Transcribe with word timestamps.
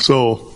So 0.00 0.54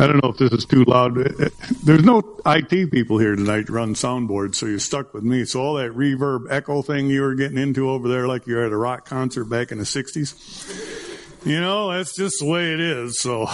I 0.00 0.08
don't 0.08 0.20
know 0.24 0.30
if 0.30 0.36
this 0.36 0.50
is 0.50 0.64
too 0.64 0.82
loud. 0.82 1.16
Uh, 1.16 1.50
there's 1.84 2.02
no 2.02 2.40
IT 2.44 2.90
people 2.90 3.18
here 3.18 3.36
tonight 3.36 3.66
to 3.66 3.72
run 3.72 3.94
soundboard, 3.94 4.56
so 4.56 4.66
you're 4.66 4.80
stuck 4.80 5.14
with 5.14 5.22
me. 5.22 5.44
So 5.44 5.60
all 5.62 5.74
that 5.74 5.92
reverb 5.92 6.50
echo 6.50 6.82
thing 6.82 7.08
you 7.08 7.22
were 7.22 7.36
getting 7.36 7.58
into 7.58 7.88
over 7.88 8.08
there, 8.08 8.26
like 8.26 8.48
you're 8.48 8.66
at 8.66 8.72
a 8.72 8.76
rock 8.76 9.04
concert 9.04 9.44
back 9.44 9.70
in 9.70 9.78
the 9.78 9.84
60s, 9.84 11.46
you 11.46 11.60
know, 11.60 11.92
that's 11.92 12.16
just 12.16 12.40
the 12.40 12.46
way 12.46 12.72
it 12.72 12.80
is. 12.80 13.20
So 13.20 13.46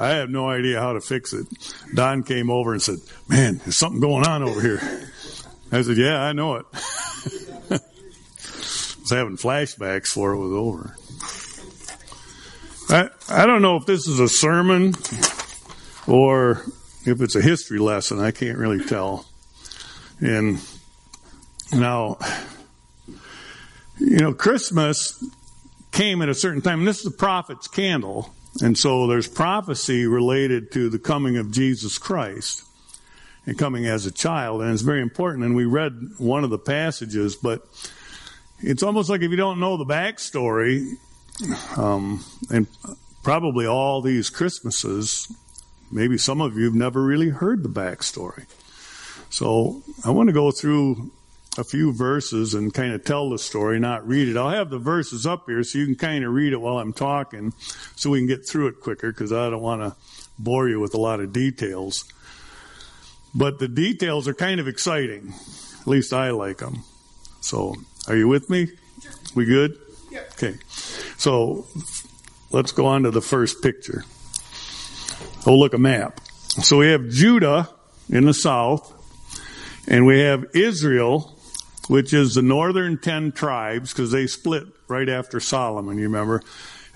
I 0.00 0.08
have 0.08 0.30
no 0.30 0.48
idea 0.48 0.80
how 0.80 0.94
to 0.94 1.00
fix 1.00 1.32
it. 1.32 1.46
Don 1.94 2.24
came 2.24 2.50
over 2.50 2.72
and 2.72 2.82
said, 2.82 2.98
man, 3.28 3.58
there's 3.58 3.78
something 3.78 4.00
going 4.00 4.26
on 4.26 4.42
over 4.42 4.60
here. 4.60 4.80
I 5.70 5.82
said, 5.82 5.96
yeah, 5.96 6.20
I 6.20 6.32
know 6.32 6.56
it. 6.56 6.66
I 7.70 7.78
was 9.00 9.10
having 9.10 9.36
flashbacks 9.36 10.06
before 10.06 10.32
it 10.32 10.38
was 10.38 10.52
over. 10.52 10.96
I, 12.88 13.08
I 13.28 13.46
don't 13.46 13.62
know 13.62 13.76
if 13.76 13.86
this 13.86 14.06
is 14.06 14.20
a 14.20 14.28
sermon 14.28 14.94
or 16.06 16.62
if 17.04 17.20
it's 17.20 17.34
a 17.34 17.42
history 17.42 17.80
lesson. 17.80 18.20
I 18.20 18.30
can't 18.30 18.58
really 18.58 18.84
tell. 18.84 19.26
And 20.20 20.60
now, 21.72 22.18
you 23.98 24.18
know, 24.18 24.32
Christmas 24.32 25.22
came 25.90 26.22
at 26.22 26.28
a 26.28 26.34
certain 26.34 26.62
time, 26.62 26.80
and 26.80 26.88
this 26.88 26.98
is 26.98 27.04
the 27.04 27.10
prophet's 27.10 27.66
candle. 27.66 28.32
And 28.62 28.78
so 28.78 29.08
there's 29.08 29.26
prophecy 29.26 30.06
related 30.06 30.70
to 30.72 30.88
the 30.88 30.98
coming 30.98 31.36
of 31.38 31.50
Jesus 31.50 31.98
Christ 31.98 32.62
and 33.46 33.58
coming 33.58 33.86
as 33.86 34.06
a 34.06 34.12
child. 34.12 34.62
And 34.62 34.72
it's 34.72 34.82
very 34.82 35.02
important. 35.02 35.44
And 35.44 35.56
we 35.56 35.64
read 35.64 35.92
one 36.18 36.44
of 36.44 36.50
the 36.50 36.58
passages, 36.58 37.34
but 37.34 37.66
it's 38.60 38.84
almost 38.84 39.10
like 39.10 39.22
if 39.22 39.30
you 39.30 39.36
don't 39.36 39.58
know 39.58 39.76
the 39.76 39.84
backstory, 39.84 40.96
um, 41.76 42.24
and 42.50 42.66
probably 43.22 43.66
all 43.66 44.00
these 44.00 44.30
Christmases, 44.30 45.32
maybe 45.90 46.18
some 46.18 46.40
of 46.40 46.56
you 46.56 46.64
have 46.64 46.74
never 46.74 47.02
really 47.02 47.28
heard 47.28 47.62
the 47.62 47.68
backstory. 47.68 48.46
So 49.30 49.82
I 50.04 50.10
want 50.10 50.28
to 50.28 50.32
go 50.32 50.50
through 50.50 51.10
a 51.58 51.64
few 51.64 51.92
verses 51.92 52.54
and 52.54 52.72
kind 52.72 52.92
of 52.92 53.04
tell 53.04 53.30
the 53.30 53.38
story, 53.38 53.78
not 53.80 54.06
read 54.06 54.28
it. 54.28 54.36
I'll 54.36 54.50
have 54.50 54.70
the 54.70 54.78
verses 54.78 55.26
up 55.26 55.44
here 55.46 55.62
so 55.62 55.78
you 55.78 55.86
can 55.86 55.96
kind 55.96 56.24
of 56.24 56.32
read 56.32 56.52
it 56.52 56.60
while 56.60 56.78
I'm 56.78 56.92
talking 56.92 57.52
so 57.96 58.10
we 58.10 58.18
can 58.18 58.26
get 58.26 58.46
through 58.46 58.68
it 58.68 58.80
quicker 58.80 59.10
because 59.10 59.32
I 59.32 59.50
don't 59.50 59.62
want 59.62 59.82
to 59.82 59.96
bore 60.38 60.68
you 60.68 60.80
with 60.80 60.94
a 60.94 61.00
lot 61.00 61.20
of 61.20 61.32
details. 61.32 62.04
But 63.34 63.58
the 63.58 63.68
details 63.68 64.28
are 64.28 64.34
kind 64.34 64.60
of 64.60 64.68
exciting. 64.68 65.34
At 65.80 65.86
least 65.86 66.12
I 66.12 66.30
like 66.30 66.58
them. 66.58 66.84
So, 67.40 67.74
are 68.08 68.16
you 68.16 68.28
with 68.28 68.48
me? 68.48 68.68
We 69.34 69.44
good? 69.44 69.78
Yeah. 70.10 70.22
Okay. 70.32 70.56
So, 71.18 71.66
let's 72.50 72.72
go 72.72 72.86
on 72.86 73.04
to 73.04 73.10
the 73.10 73.22
first 73.22 73.62
picture. 73.62 74.04
Oh, 75.46 75.54
look, 75.54 75.74
a 75.74 75.78
map. 75.78 76.20
So 76.62 76.78
we 76.78 76.88
have 76.88 77.08
Judah 77.08 77.68
in 78.08 78.24
the 78.24 78.34
south, 78.34 78.92
and 79.88 80.06
we 80.06 80.20
have 80.20 80.46
Israel, 80.54 81.38
which 81.88 82.12
is 82.12 82.34
the 82.34 82.42
northern 82.42 82.98
ten 82.98 83.32
tribes, 83.32 83.92
because 83.92 84.10
they 84.10 84.26
split 84.26 84.64
right 84.88 85.08
after 85.08 85.40
Solomon, 85.40 85.98
you 85.98 86.04
remember. 86.04 86.42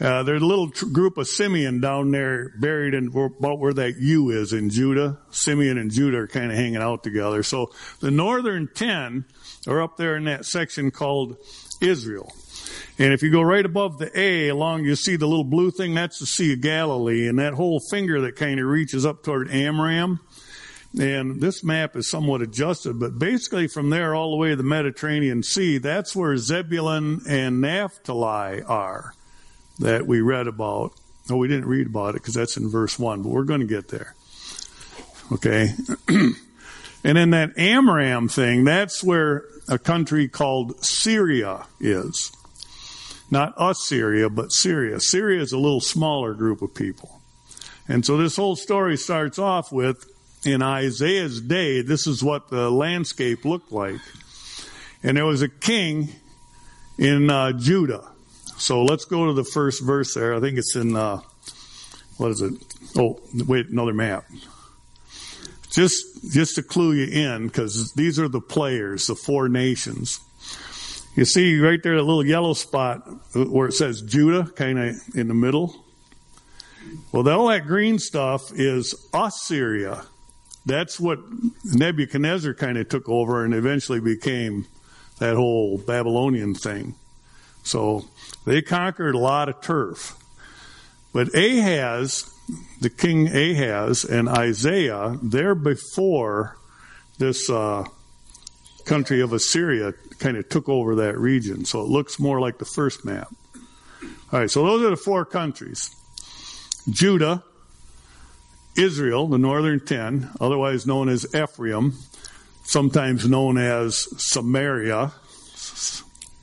Uh, 0.01 0.23
there's 0.23 0.41
a 0.41 0.47
little 0.47 0.71
tr- 0.71 0.87
group 0.87 1.19
of 1.19 1.29
Simeon 1.29 1.81
down 1.81 2.11
there 2.11 2.55
buried 2.59 2.95
in 2.95 3.09
about 3.09 3.59
where 3.59 3.75
that 3.75 3.99
U 3.99 4.31
is 4.31 4.55
in 4.55 4.71
Judah. 4.71 5.19
Simeon 5.31 5.77
and 5.77 5.91
Judah 5.91 6.21
are 6.21 6.27
kind 6.27 6.51
of 6.51 6.57
hanging 6.57 6.77
out 6.77 7.03
together. 7.03 7.43
So 7.43 7.71
the 8.01 8.11
northern 8.11 8.69
ten 8.75 9.27
are 9.67 9.83
up 9.83 9.99
there 9.99 10.17
in 10.17 10.25
that 10.25 10.47
section 10.47 10.91
called 10.91 11.37
Israel. 11.83 12.33
And 12.99 13.13
if 13.13 13.23
you 13.23 13.31
go 13.31 13.43
right 13.43 13.65
above 13.65 13.99
the 13.99 14.11
A 14.19 14.49
along, 14.49 14.85
you 14.85 14.95
see 14.95 15.17
the 15.17 15.27
little 15.27 15.45
blue 15.45 15.71
thing, 15.71 15.95
that's 15.95 16.19
the 16.19 16.27
Sea 16.27 16.53
of 16.53 16.61
Galilee, 16.61 17.29
and 17.29 17.39
that 17.39 17.55
whole 17.55 17.81
finger 17.91 18.21
that 18.23 18.37
kind 18.37 18.61
of 18.61 18.67
reaches 18.67 19.07
up 19.07 19.23
toward 19.23 19.51
Aram. 19.51 20.21
And 20.99 21.41
this 21.41 21.63
map 21.63 21.95
is 21.97 22.11
somewhat 22.11 22.43
adjusted, 22.43 22.99
but 22.99 23.19
basically 23.19 23.69
from 23.69 23.91
there 23.91 24.15
all 24.15 24.33
the 24.33 24.37
way 24.37 24.51
to 24.51 24.57
the 24.57 24.65
Mediterranean 24.65 25.43
Sea, 25.43 25.79
that's 25.79 26.17
where 26.17 26.37
Zebulun 26.37 27.23
and 27.29 27.61
Naphtali 27.61 28.63
are 28.63 29.15
that 29.79 30.07
we 30.07 30.21
read 30.21 30.49
about. 30.49 30.93
No, 31.29 31.37
we 31.37 31.47
didn't 31.47 31.67
read 31.67 31.87
about 31.87 32.11
it 32.11 32.23
because 32.23 32.35
that's 32.35 32.57
in 32.57 32.69
verse 32.69 32.99
1, 32.99 33.23
but 33.23 33.29
we're 33.29 33.45
going 33.45 33.61
to 33.61 33.67
get 33.67 33.89
there. 33.89 34.15
Okay. 35.33 35.73
and 36.09 37.17
then 37.17 37.31
that 37.31 37.53
Aram 37.57 38.29
thing, 38.29 38.65
that's 38.65 39.05
where 39.05 39.45
a 39.69 39.79
country 39.79 40.27
called 40.27 40.85
Syria 40.85 41.67
is. 41.79 42.33
Not 43.31 43.55
Assyria, 43.57 44.29
but 44.29 44.53
Syria. 44.53 44.99
Syria 45.01 45.41
is 45.41 45.53
a 45.53 45.59
little 45.59 45.81
smaller 45.81 46.35
group 46.35 46.63
of 46.63 46.75
people. 46.75 47.21
And 47.89 48.05
so 48.05 48.17
this 48.17 48.37
whole 48.37 48.57
story 48.57 48.97
starts 48.97 49.39
off 49.39 49.73
with 49.73 50.07
in 50.45 50.63
Isaiah's 50.63 51.41
day, 51.41 51.83
this 51.83 52.07
is 52.07 52.23
what 52.23 52.49
the 52.49 52.71
landscape 52.71 53.45
looked 53.45 53.73
like. 53.73 54.01
And 55.03 55.17
there 55.17 55.27
was 55.27 55.43
a 55.43 55.49
king 55.49 56.09
in 56.99 57.31
uh, 57.31 57.53
Judah. 57.53 58.05
So 58.57 58.83
let's 58.83 59.05
go 59.05 59.27
to 59.27 59.33
the 59.33 59.45
first 59.45 59.83
verse 59.83 60.15
there. 60.15 60.35
I 60.35 60.41
think 60.41 60.59
it's 60.59 60.77
in, 60.77 60.97
uh, 60.97 61.21
what 62.17 62.31
is 62.31 62.43
it? 62.43 62.55
Oh, 62.97 63.21
wait, 63.35 63.69
another 63.69 63.95
map. 63.95 64.25
Just, 65.71 66.33
just 66.33 66.57
to 66.57 66.63
clue 66.63 66.93
you 66.93 67.07
in, 67.07 67.47
because 67.47 67.93
these 67.93 68.19
are 68.19 68.29
the 68.29 68.41
players, 68.41 69.07
the 69.07 69.15
four 69.15 69.49
nations. 69.49 70.21
You 71.17 71.25
see 71.25 71.59
right 71.59 71.83
there, 71.83 71.95
a 71.95 72.03
little 72.03 72.25
yellow 72.25 72.53
spot 72.53 73.01
where 73.35 73.69
it 73.69 73.73
says 73.73 74.03
Judah, 74.03 74.51
kind 74.55 74.79
of 74.79 74.97
in 75.15 75.29
the 75.29 75.35
middle. 75.35 75.85
Well, 77.13 77.29
all 77.29 77.49
that 77.49 77.67
green 77.67 77.99
stuff 77.99 78.53
is 78.55 78.95
Assyria. 79.13 80.05
That's 80.67 81.01
what 81.01 81.19
Nebuchadnezzar 81.65 82.55
kind 82.55 82.79
of 82.79 82.89
took 82.89 83.09
over 83.09 83.45
and 83.45 83.55
eventually 83.55 84.01
became 84.01 84.67
that 85.19 85.37
whole 85.37 85.79
Babylonian 85.79 86.55
thing. 86.55 86.95
So 87.63 88.05
they 88.47 88.63
conquered 88.63 89.15
a 89.15 89.19
lot 89.19 89.49
of 89.49 89.61
turf. 89.61 90.17
But 91.13 91.35
Ahaz, 91.35 92.33
the 92.81 92.91
king 92.91 93.29
Ahaz 93.29 94.05
and 94.05 94.29
Isaiah, 94.29 95.19
they're 95.23 95.55
before 95.55 96.57
this 97.19 97.51
uh, 97.51 97.85
country 98.85 99.21
of 99.21 99.33
Assyria 99.33 99.95
kind 100.21 100.37
of 100.37 100.49
took 100.49 100.69
over 100.69 100.95
that 100.97 101.19
region. 101.19 101.65
So 101.65 101.81
it 101.81 101.89
looks 101.89 102.21
more 102.21 102.41
like 102.41 102.59
the 102.59 102.65
first 102.65 103.05
map. 103.05 103.29
All 104.33 104.39
right, 104.39 104.51
so 104.51 104.65
those 104.65 104.83
are 104.85 104.91
the 104.91 104.97
four 104.97 105.25
countries 105.25 105.97
Judah, 106.89 107.43
Israel, 108.77 109.27
the 109.27 109.39
northern 109.39 109.81
ten, 109.81 110.31
otherwise 110.41 110.87
known 110.87 111.09
as 111.09 111.27
Ephraim, 111.35 111.95
sometimes 112.63 113.29
known 113.29 113.59
as 113.59 114.07
Samaria, 114.23 115.13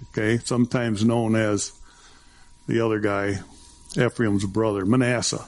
okay, 0.10 0.38
sometimes 0.44 1.06
known 1.06 1.36
as 1.36 1.72
the 2.68 2.82
other 2.82 3.00
guy, 3.00 3.40
Ephraim's 3.96 4.46
brother, 4.46 4.86
Manasseh. 4.86 5.46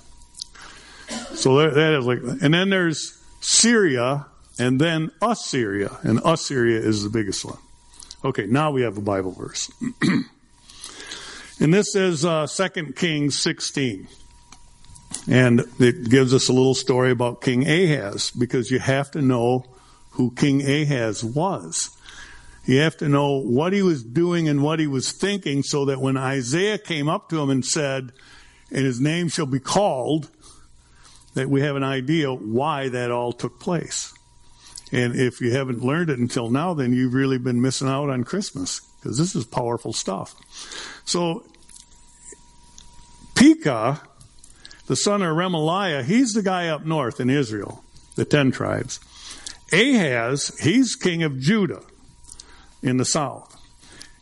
So 1.34 1.58
that, 1.58 1.74
that 1.74 1.94
is 2.00 2.06
like, 2.06 2.20
and 2.42 2.54
then 2.54 2.70
there's 2.70 3.22
Syria, 3.42 4.28
and 4.58 4.80
then 4.80 5.12
Assyria, 5.22 5.98
and 6.04 6.22
Assyria 6.24 6.80
is 6.80 7.04
the 7.04 7.10
biggest 7.10 7.44
one. 7.44 7.58
Okay, 8.24 8.48
now 8.48 8.72
we 8.72 8.82
have 8.82 8.98
a 8.98 9.02
Bible 9.02 9.32
verse. 9.32 9.72
and 11.62 11.74
this 11.74 11.96
is 11.96 12.26
uh, 12.26 12.48
2 12.48 12.92
Kings 12.92 13.40
16. 13.42 14.10
And 15.30 15.64
it 15.80 16.10
gives 16.10 16.34
us 16.34 16.50
a 16.50 16.54
little 16.54 16.76
story 16.76 17.12
about 17.12 17.42
King 17.42 17.66
Ahaz 17.66 18.32
because 18.32 18.72
you 18.72 18.80
have 18.80 19.10
to 19.12 19.22
know 19.22 19.64
who 20.12 20.32
King 20.32 20.62
Ahaz 20.62 21.24
was. 21.24 21.96
You 22.66 22.82
have 22.82 22.98
to 22.98 23.08
know 23.08 23.40
what 23.40 23.72
he 23.72 23.82
was 23.82 24.04
doing 24.04 24.50
and 24.50 24.62
what 24.62 24.80
he 24.80 24.88
was 24.88 25.14
thinking 25.14 25.64
so 25.64 25.86
that 25.86 26.02
when 26.02 26.18
Isaiah 26.18 26.78
came 26.78 27.08
up 27.08 27.30
to 27.30 27.40
him 27.40 27.50
and 27.50 27.66
said, 27.66 28.12
and 28.70 28.86
his 28.86 29.00
name 29.00 29.30
shall 29.30 29.46
be 29.46 29.62
called, 29.62 30.30
that 31.36 31.50
we 31.50 31.62
have 31.62 31.78
an 31.78 31.86
idea 31.86 32.34
why 32.34 32.90
that 32.90 33.12
all 33.12 33.32
took 33.32 33.62
place. 33.62 34.14
And 34.92 35.16
if 35.16 35.40
you 35.42 35.52
haven't 35.52 35.84
learned 35.84 36.10
it 36.10 36.20
until 36.20 36.50
now, 36.50 36.74
then 36.74 36.94
you've 36.94 37.14
really 37.14 37.38
been 37.38 37.62
missing 37.62 37.88
out 37.88 38.10
on 38.10 38.24
Christmas 38.24 38.82
because 39.00 39.18
this 39.18 39.36
is 39.36 39.46
powerful 39.46 39.94
stuff. 39.94 40.36
So, 41.06 41.44
Pekah, 43.36 44.02
the 44.88 44.96
son 44.96 45.22
of 45.22 45.36
Remaliah, 45.36 46.04
he's 46.04 46.34
the 46.34 46.42
guy 46.42 46.68
up 46.68 46.86
north 46.86 47.20
in 47.20 47.30
Israel, 47.30 47.84
the 48.16 48.26
ten 48.26 48.52
tribes. 48.52 49.00
Ahaz, 49.72 50.58
he's 50.60 50.96
king 50.96 51.22
of 51.24 51.40
Judah 51.40 51.84
in 52.82 52.98
the 52.98 53.06
south. 53.06 53.56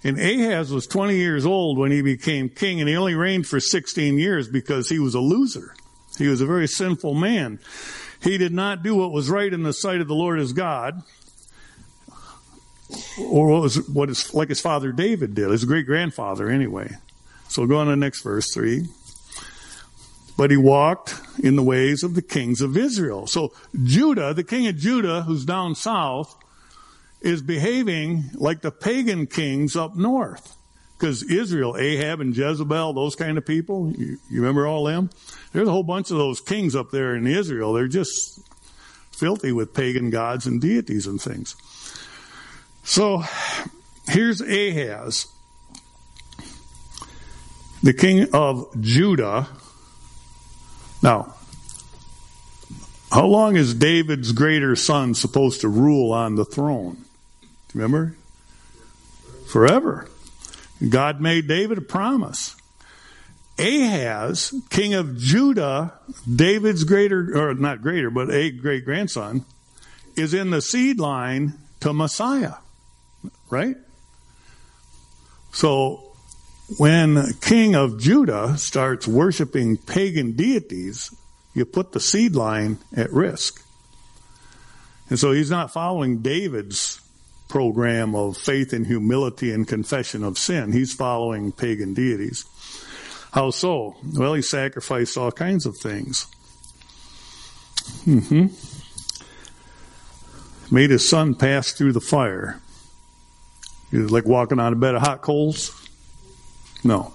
And 0.04 0.20
Ahaz 0.20 0.72
was 0.72 0.86
20 0.88 1.16
years 1.16 1.46
old 1.46 1.78
when 1.78 1.92
he 1.92 2.02
became 2.02 2.50
king, 2.50 2.80
and 2.80 2.90
he 2.90 2.96
only 2.96 3.16
reigned 3.16 3.48
for 3.48 3.60
16 3.60 4.18
years 4.20 4.48
because 4.48 4.90
he 4.90 5.00
was 5.00 5.16
a 5.16 5.20
loser. 5.20 5.74
He 6.18 6.28
was 6.28 6.42
a 6.42 6.46
very 6.46 6.68
sinful 6.68 7.14
man. 7.14 7.60
He 8.22 8.38
did 8.38 8.54
not 8.54 8.84
do 8.84 8.96
what 8.96 9.12
was 9.12 9.30
right 9.30 9.52
in 9.52 9.64
the 9.64 9.74
sight 9.74 10.02
of 10.02 10.08
the 10.08 10.16
Lord 10.16 10.40
his 10.40 10.54
God, 10.54 11.04
or 13.20 13.48
what 13.48 13.62
was 13.62 13.88
what 13.90 14.10
is 14.10 14.34
like 14.34 14.50
his 14.50 14.62
father 14.62 14.92
David 14.92 15.36
did, 15.36 15.50
his 15.50 15.66
great 15.66 15.86
grandfather 15.86 16.50
anyway. 16.50 16.92
So 17.50 17.66
go 17.66 17.78
on 17.78 17.86
to 17.86 17.92
the 17.92 17.96
next 17.98 18.22
verse 18.22 18.54
three. 18.54 18.88
but 20.38 20.52
he 20.52 20.58
walked 20.58 21.16
in 21.40 21.56
the 21.56 21.64
ways 21.64 22.04
of 22.04 22.14
the 22.14 22.22
kings 22.22 22.62
of 22.62 22.78
Israel. 22.78 23.26
So 23.28 23.54
Judah, 23.84 24.34
the 24.34 24.44
king 24.44 24.68
of 24.68 24.78
Judah, 24.78 25.24
who's 25.24 25.44
down 25.44 25.74
south, 25.76 26.38
is 27.22 27.42
behaving 27.42 28.26
like 28.36 28.62
the 28.62 28.72
pagan 28.72 29.26
kings 29.26 29.76
up 29.76 29.96
north. 29.96 30.56
Because 30.98 31.22
Israel, 31.24 31.78
Ahab 31.78 32.22
and 32.22 32.36
Jezebel, 32.36 32.94
those 32.94 33.16
kind 33.16 33.38
of 33.38 33.46
people, 33.46 33.92
you, 33.92 34.18
you 34.30 34.42
remember 34.42 34.66
all 34.66 34.86
them? 34.86 35.12
There's 35.54 35.68
a 35.68 35.72
whole 35.72 35.84
bunch 35.84 36.10
of 36.10 36.18
those 36.18 36.42
kings 36.42 36.76
up 36.76 36.90
there 36.90 37.16
in 37.16 37.28
Israel. 37.28 37.74
They're 37.74 37.88
just 37.88 38.42
filthy 39.12 39.52
with 39.52 39.74
pagan 39.74 40.10
gods 40.10 40.48
and 40.48 40.60
deities 40.60 41.06
and 41.06 41.22
things. 41.22 41.56
So 42.84 43.24
here's 44.08 44.42
Ahaz, 44.42 45.28
the 47.84 47.94
king 47.94 48.30
of 48.34 48.70
Judah. 48.82 49.50
Now, 51.04 51.36
how 53.12 53.26
long 53.26 53.56
is 53.56 53.74
David's 53.76 54.32
greater 54.32 54.76
son 54.76 55.14
supposed 55.14 55.62
to 55.62 55.70
rule 55.70 56.12
on 56.12 56.36
the 56.36 56.46
throne? 56.46 56.96
Do 57.42 57.48
you 57.78 57.82
remember? 57.82 58.16
Forever. 59.48 60.10
God 60.88 61.22
made 61.22 61.48
David 61.48 61.78
a 61.78 61.82
promise. 61.82 62.56
Ahaz, 63.60 64.54
king 64.70 64.94
of 64.94 65.18
Judah, 65.18 65.94
David's 66.34 66.84
greater, 66.84 67.36
or 67.36 67.54
not 67.56 67.82
greater, 67.82 68.12
but 68.12 68.30
a 68.30 68.52
great 68.52 68.86
grandson, 68.86 69.46
is 70.16 70.34
in 70.34 70.52
the 70.52 70.62
seed 70.62 71.00
line 71.00 71.54
to 71.80 71.94
Messiah. 71.94 72.56
Right? 73.50 73.78
So, 75.52 76.04
when 76.78 77.34
king 77.42 77.76
of 77.76 78.00
Judah 78.00 78.58
starts 78.58 79.08
worshiping 79.08 79.78
pagan 79.78 80.34
deities, 80.34 81.16
you 81.54 81.66
put 81.66 81.94
the 81.94 82.00
seed 82.00 82.36
line 82.36 82.78
at 82.96 83.12
risk. 83.12 83.64
And 85.10 85.18
so 85.18 85.32
he's 85.32 85.50
not 85.50 85.72
following 85.72 86.20
David's 86.22 87.02
program 87.48 88.16
of 88.16 88.38
faith 88.38 88.74
and 88.74 88.86
humility 88.86 89.52
and 89.52 89.68
confession 89.68 90.24
of 90.24 90.38
sin. 90.38 90.72
He's 90.72 90.94
following 90.94 91.52
pagan 91.52 91.94
deities. 91.94 92.46
How 93.32 93.52
so? 93.52 93.96
Well, 94.14 94.34
he 94.34 94.42
sacrificed 94.42 95.18
all 95.18 95.32
kinds 95.32 95.66
of 95.66 95.78
things. 95.78 96.28
Mm-hmm. 98.06 98.48
Made 100.74 100.90
his 100.90 101.08
son 101.08 101.36
pass 101.36 101.72
through 101.72 101.94
the 101.94 102.02
fire. 102.02 102.60
He 103.92 103.98
was 103.98 104.12
like 104.12 104.26
walking 104.26 104.60
on 104.60 104.74
a 104.74 104.76
bed 104.76 104.96
of 104.96 105.02
hot 105.02 105.22
coals. 105.22 105.72
No. 106.84 107.14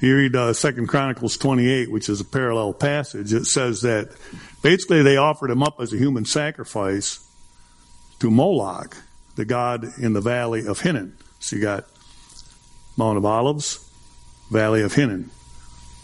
You 0.00 0.16
read 0.16 0.36
uh, 0.36 0.52
Second 0.52 0.88
Chronicles 0.88 1.36
28, 1.36 1.90
which 1.90 2.08
is 2.08 2.20
a 2.20 2.24
parallel 2.24 2.72
passage. 2.72 3.32
It 3.32 3.46
says 3.46 3.82
that 3.82 4.10
basically 4.62 5.02
they 5.02 5.16
offered 5.16 5.50
him 5.50 5.62
up 5.62 5.80
as 5.80 5.92
a 5.92 5.96
human 5.96 6.24
sacrifice 6.24 7.24
to 8.20 8.30
Moloch, 8.30 8.96
the 9.38 9.44
god 9.44 9.96
in 9.98 10.14
the 10.14 10.20
valley 10.20 10.66
of 10.66 10.80
Hinnom. 10.80 11.16
So 11.38 11.54
you 11.54 11.62
got 11.62 11.86
Mount 12.96 13.16
of 13.16 13.24
Olives, 13.24 13.78
Valley 14.50 14.82
of 14.82 14.94
Hinnom. 14.94 15.30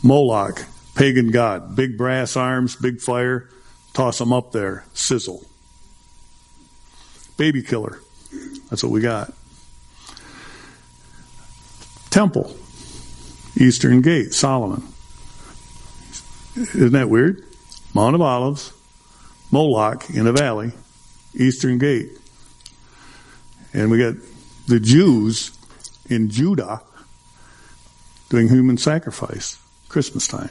Moloch, 0.04 0.64
pagan 0.94 1.32
god, 1.32 1.74
big 1.74 1.98
brass 1.98 2.36
arms, 2.36 2.76
big 2.76 3.00
fire, 3.00 3.50
toss 3.92 4.18
them 4.18 4.32
up 4.32 4.52
there, 4.52 4.84
sizzle. 4.94 5.44
Baby 7.36 7.62
killer. 7.62 7.98
That's 8.70 8.84
what 8.84 8.92
we 8.92 9.00
got. 9.00 9.32
Temple, 12.10 12.56
Eastern 13.56 14.00
Gate, 14.00 14.32
Solomon. 14.32 14.86
Isn't 16.54 16.92
that 16.92 17.10
weird? 17.10 17.42
Mount 17.94 18.14
of 18.14 18.20
Olives, 18.20 18.72
Moloch 19.50 20.08
in 20.10 20.24
the 20.24 20.32
valley, 20.32 20.70
Eastern 21.34 21.78
Gate. 21.78 22.12
And 23.74 23.90
we 23.90 23.98
got 23.98 24.14
the 24.66 24.80
Jews 24.80 25.50
in 26.08 26.30
Judah 26.30 26.80
doing 28.30 28.48
human 28.48 28.78
sacrifice, 28.78 29.58
Christmas 29.88 30.26
time. 30.28 30.50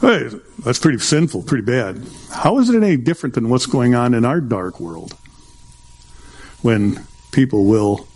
Hey, 0.00 0.30
that's 0.60 0.78
pretty 0.78 0.98
sinful, 0.98 1.42
pretty 1.42 1.64
bad. 1.64 2.06
How 2.30 2.58
is 2.58 2.70
it 2.70 2.82
any 2.82 2.96
different 2.96 3.34
than 3.34 3.48
what's 3.48 3.66
going 3.66 3.94
on 3.94 4.14
in 4.14 4.24
our 4.24 4.40
dark 4.40 4.78
world? 4.78 5.14
When 6.62 7.06
people 7.32 7.64
will 7.64 8.06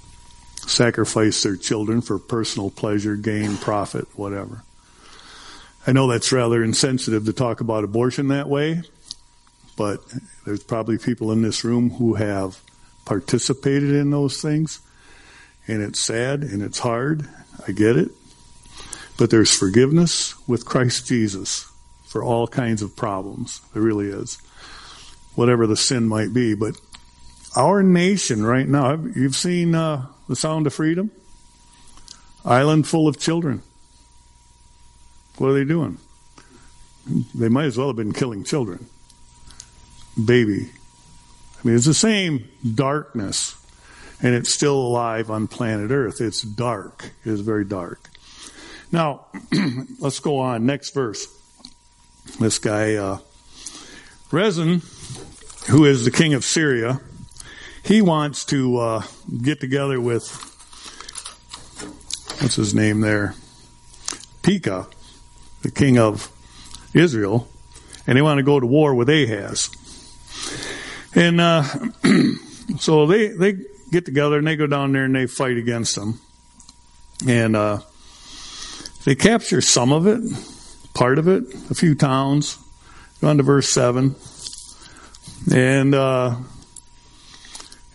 sacrifice 0.67 1.43
their 1.43 1.57
children 1.57 2.01
for 2.01 2.19
personal 2.19 2.71
pleasure, 2.71 3.17
gain, 3.17 3.57
profit, 3.57 4.07
whatever. 4.17 4.63
I 5.87 5.93
know 5.93 6.07
that's 6.07 6.33
rather 6.33 6.63
insensitive 6.63 7.25
to 7.25 7.33
talk 7.33 7.61
about 7.61 7.85
abortion 7.85 8.29
that 8.29 8.49
way, 8.49 8.83
but 9.81 10.05
there's 10.45 10.63
probably 10.63 10.99
people 10.99 11.33
in 11.33 11.41
this 11.41 11.65
room 11.65 11.89
who 11.93 12.13
have 12.13 12.61
participated 13.07 13.89
in 13.89 14.11
those 14.11 14.43
things, 14.43 14.79
and 15.67 15.81
it's 15.81 16.05
sad 16.05 16.43
and 16.43 16.61
it's 16.63 16.81
hard. 16.81 17.27
I 17.67 17.73
get 17.73 17.97
it. 17.97 18.11
But 19.17 19.31
there's 19.31 19.57
forgiveness 19.57 20.35
with 20.47 20.67
Christ 20.67 21.07
Jesus 21.07 21.67
for 22.05 22.23
all 22.23 22.47
kinds 22.47 22.83
of 22.83 22.95
problems. 22.95 23.63
There 23.73 23.81
really 23.81 24.09
is. 24.09 24.37
Whatever 25.35 25.67
the 25.67 25.79
sin 25.79 26.07
might 26.07 26.35
be. 26.35 26.53
But 26.53 26.79
our 27.57 27.83
nation 27.83 28.45
right 28.45 28.69
now, 28.69 29.03
you've 29.17 29.35
seen 29.35 29.75
uh, 29.75 30.09
The 30.29 30.37
Sound 30.37 30.67
of 30.67 30.75
Freedom? 30.75 31.11
Island 32.45 32.87
full 32.87 33.09
of 33.09 33.19
children. 33.19 33.63
What 35.39 35.49
are 35.49 35.55
they 35.55 35.65
doing? 35.65 35.97
They 37.35 37.49
might 37.49 37.65
as 37.65 37.79
well 37.79 37.87
have 37.87 37.97
been 37.97 38.13
killing 38.13 38.45
children 38.45 38.87
baby. 40.23 40.71
I 41.63 41.67
mean, 41.67 41.77
it's 41.77 41.87
the 41.87 41.95
same 41.95 42.49
darkness, 42.75 43.55
and 44.23 44.35
it's 44.35 44.53
still 44.53 44.77
alive 44.77 45.31
on 45.31 45.47
planet 45.47 45.91
Earth. 45.91 46.21
It's 46.21 46.43
dark. 46.43 47.11
It 47.25 47.31
is 47.31 47.41
very 47.41 47.65
dark. 47.65 48.09
Now, 48.93 49.27
let's 49.99 50.21
go 50.21 50.39
on. 50.39 50.67
Next 50.67 50.95
verse. 50.95 51.27
This 52.39 52.59
guy, 52.59 52.95
uh, 52.95 53.19
Rezin, 54.31 54.83
who 55.69 55.85
is 55.85 56.05
the 56.05 56.11
king 56.11 56.35
of 56.35 56.45
Syria, 56.45 57.01
he 57.85 58.03
wants 58.03 58.45
to 58.47 58.79
uh, 58.79 59.03
get 59.43 59.61
together 59.61 60.01
with, 60.01 60.29
what's 62.41 62.57
his 62.57 62.75
name 62.75 63.01
there? 63.01 63.35
Pekah, 64.43 64.87
the 65.63 65.71
king 65.71 65.99
of 65.99 66.31
Israel, 66.95 67.49
and 68.07 68.17
they 68.17 68.23
want 68.23 68.39
to 68.39 68.43
go 68.43 68.59
to 68.59 68.67
war 68.67 68.95
with 68.95 69.09
Ahaz. 69.09 69.71
And 71.15 71.41
uh, 71.41 71.65
so 72.79 73.07
they 73.07 73.29
they 73.29 73.57
get 73.91 74.05
together 74.05 74.39
and 74.39 74.47
they 74.47 74.57
go 74.57 74.67
down 74.67 74.93
there 74.93 75.05
and 75.05 75.15
they 75.15 75.27
fight 75.27 75.57
against 75.57 75.97
them, 75.97 76.21
and 77.27 77.57
uh, 77.57 77.81
they 79.05 79.15
capture 79.15 79.61
some 79.61 79.93
of 79.93 80.07
it, 80.07 80.23
part 80.95 81.19
of 81.19 81.27
it, 81.27 81.45
a 81.71 81.75
few 81.75 81.95
towns. 81.95 82.59
Go 83.21 83.29
on 83.29 83.37
to 83.39 83.43
verse 83.43 83.69
seven, 83.69 84.15
and 85.53 85.95
uh, 85.95 86.37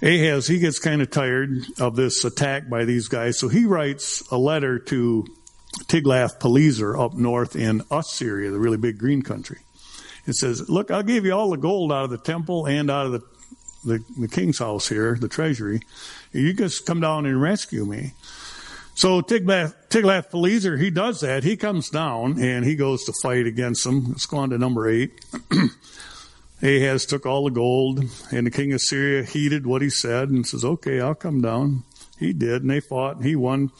Ahaz 0.01 0.48
he 0.48 0.60
gets 0.60 0.79
kind 0.79 1.01
of 1.01 1.10
tired 1.10 1.65
of 1.79 1.95
this 1.95 2.25
attack 2.25 2.69
by 2.69 2.84
these 2.84 3.07
guys, 3.07 3.39
so 3.39 3.48
he 3.48 3.65
writes 3.65 4.29
a 4.29 4.38
letter 4.38 4.77
to 4.77 5.25
Tiglath-Pileser 5.88 6.98
up 6.98 7.13
north 7.13 7.55
in 7.55 7.81
Assyria, 7.89 8.51
the 8.51 8.60
really 8.60 8.77
big 8.77 8.98
green 8.98 9.22
country. 9.22 9.60
It 10.27 10.36
says, 10.36 10.70
Look, 10.70 10.91
I'll 10.91 11.03
give 11.03 11.25
you 11.25 11.34
all 11.34 11.50
the 11.50 11.58
gold 11.58 11.91
out 11.91 12.05
of 12.05 12.10
the 12.10 12.17
temple 12.17 12.65
and 12.65 12.89
out 12.89 13.08
of 13.08 13.12
the, 13.13 13.22
the, 13.84 14.03
the 14.20 14.27
king's 14.27 14.60
house 14.60 14.89
here, 14.89 15.17
the 15.20 15.27
treasury. 15.27 15.82
You 16.32 16.53
just 16.53 16.86
come 16.86 17.00
down 17.00 17.25
and 17.25 17.41
rescue 17.41 17.86
me. 17.86 18.13
So 18.96 19.22
Tiglath, 19.22 19.75
Tiglath-Pileser, 19.89 20.77
he 20.77 20.89
does 20.89 21.20
that. 21.20 21.44
He 21.44 21.58
comes 21.58 21.89
down 21.89 22.41
and 22.41 22.63
he 22.63 22.75
goes 22.75 23.03
to 23.03 23.13
fight 23.22 23.46
against 23.46 23.84
them. 23.84 24.05
Let's 24.08 24.25
go 24.25 24.38
on 24.38 24.51
to 24.51 24.58
number 24.58 24.88
eight. 24.88 25.24
Ahaz 26.63 27.05
took 27.05 27.25
all 27.25 27.44
the 27.44 27.51
gold, 27.51 28.05
and 28.32 28.48
the 28.48 28.51
king 28.51 28.72
of 28.72 28.82
Syria 28.82 29.24
heeded 29.24 29.67
what 29.67 29.82
he 29.82 29.89
said 29.89 30.29
and 30.29 30.48
says, 30.48 30.63
Okay, 30.63 31.01
I'll 31.01 31.13
come 31.13 31.41
down. 31.41 31.84
He 32.17 32.32
did, 32.32 32.62
and 32.62 32.72
they 32.72 32.79
fought, 32.79 33.17
and 33.17 33.25
he 33.25 33.36
won. 33.36 33.72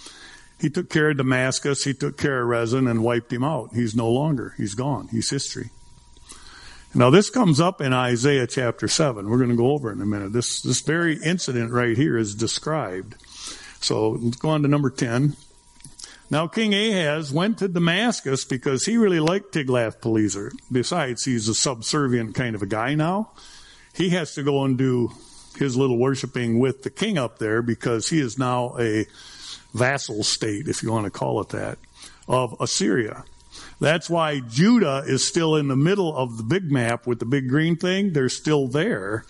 He 0.60 0.70
took 0.70 0.90
care 0.90 1.10
of 1.10 1.18
Damascus, 1.18 1.86
he 1.86 1.94
took 1.94 2.18
care 2.18 2.42
of 2.42 2.48
Rezin, 2.48 2.88
and 2.88 3.04
wiped 3.04 3.32
him 3.32 3.44
out. 3.44 3.74
He's 3.74 3.96
no 3.96 4.10
longer. 4.10 4.54
He's 4.58 4.76
gone. 4.76 5.08
He's 5.08 5.30
history. 5.30 5.70
Now 6.98 7.10
this 7.10 7.30
comes 7.30 7.60
up 7.60 7.82
in 7.82 7.92
Isaiah 7.92 8.48
chapter 8.48 8.88
7. 8.88 9.30
We're 9.30 9.38
going 9.38 9.50
to 9.50 9.58
go 9.58 9.72
over 9.72 9.92
in 9.92 10.00
a 10.00 10.06
minute. 10.06 10.32
This, 10.32 10.62
this 10.62 10.80
very 10.80 11.22
incident 11.22 11.74
right 11.74 11.98
here 11.98 12.18
is 12.18 12.34
described. 12.34 13.16
So 13.82 14.12
let's 14.12 14.38
go 14.38 14.52
on 14.52 14.62
to 14.62 14.70
number 14.70 14.90
10. 14.90 15.36
Now 16.32 16.48
King 16.48 16.74
Ahaz 16.74 17.34
went 17.34 17.58
to 17.58 17.68
Damascus 17.68 18.46
because 18.46 18.86
he 18.86 18.96
really 18.96 19.20
liked 19.20 19.54
Tiglath-Pileser. 19.54 20.54
Besides, 20.72 21.26
he's 21.26 21.50
a 21.50 21.54
subservient 21.54 22.34
kind 22.34 22.56
of 22.56 22.62
a 22.62 22.66
guy 22.66 22.96
now. 22.96 23.32
He 23.94 24.12
has 24.12 24.34
to 24.36 24.44
go 24.44 24.64
and 24.64 24.78
do 24.78 25.12
his 25.58 25.76
little 25.76 25.98
worshiping 25.98 26.60
with 26.60 26.84
the 26.84 26.90
king 26.90 27.18
up 27.18 27.40
there 27.40 27.62
because 27.62 28.08
he 28.08 28.22
is 28.22 28.40
now 28.40 28.74
a 28.80 29.06
vassal 29.74 30.24
state, 30.24 30.70
if 30.70 30.82
you 30.82 30.94
want 30.94 31.04
to 31.04 31.12
call 31.12 31.42
it 31.42 31.50
that, 31.50 31.78
of 32.30 32.56
Assyria. 32.62 33.26
That's 33.80 34.10
why 34.10 34.40
Judah 34.40 35.04
is 35.06 35.28
still 35.28 35.56
in 35.56 35.68
the 35.68 35.76
middle 35.76 36.16
of 36.16 36.38
the 36.38 36.44
big 36.44 36.72
map 36.72 37.06
with 37.06 37.20
the 37.20 37.26
big 37.26 37.50
green 37.50 37.76
thing. 37.76 38.14
They're 38.14 38.30
still 38.30 38.68
there. 38.68 39.26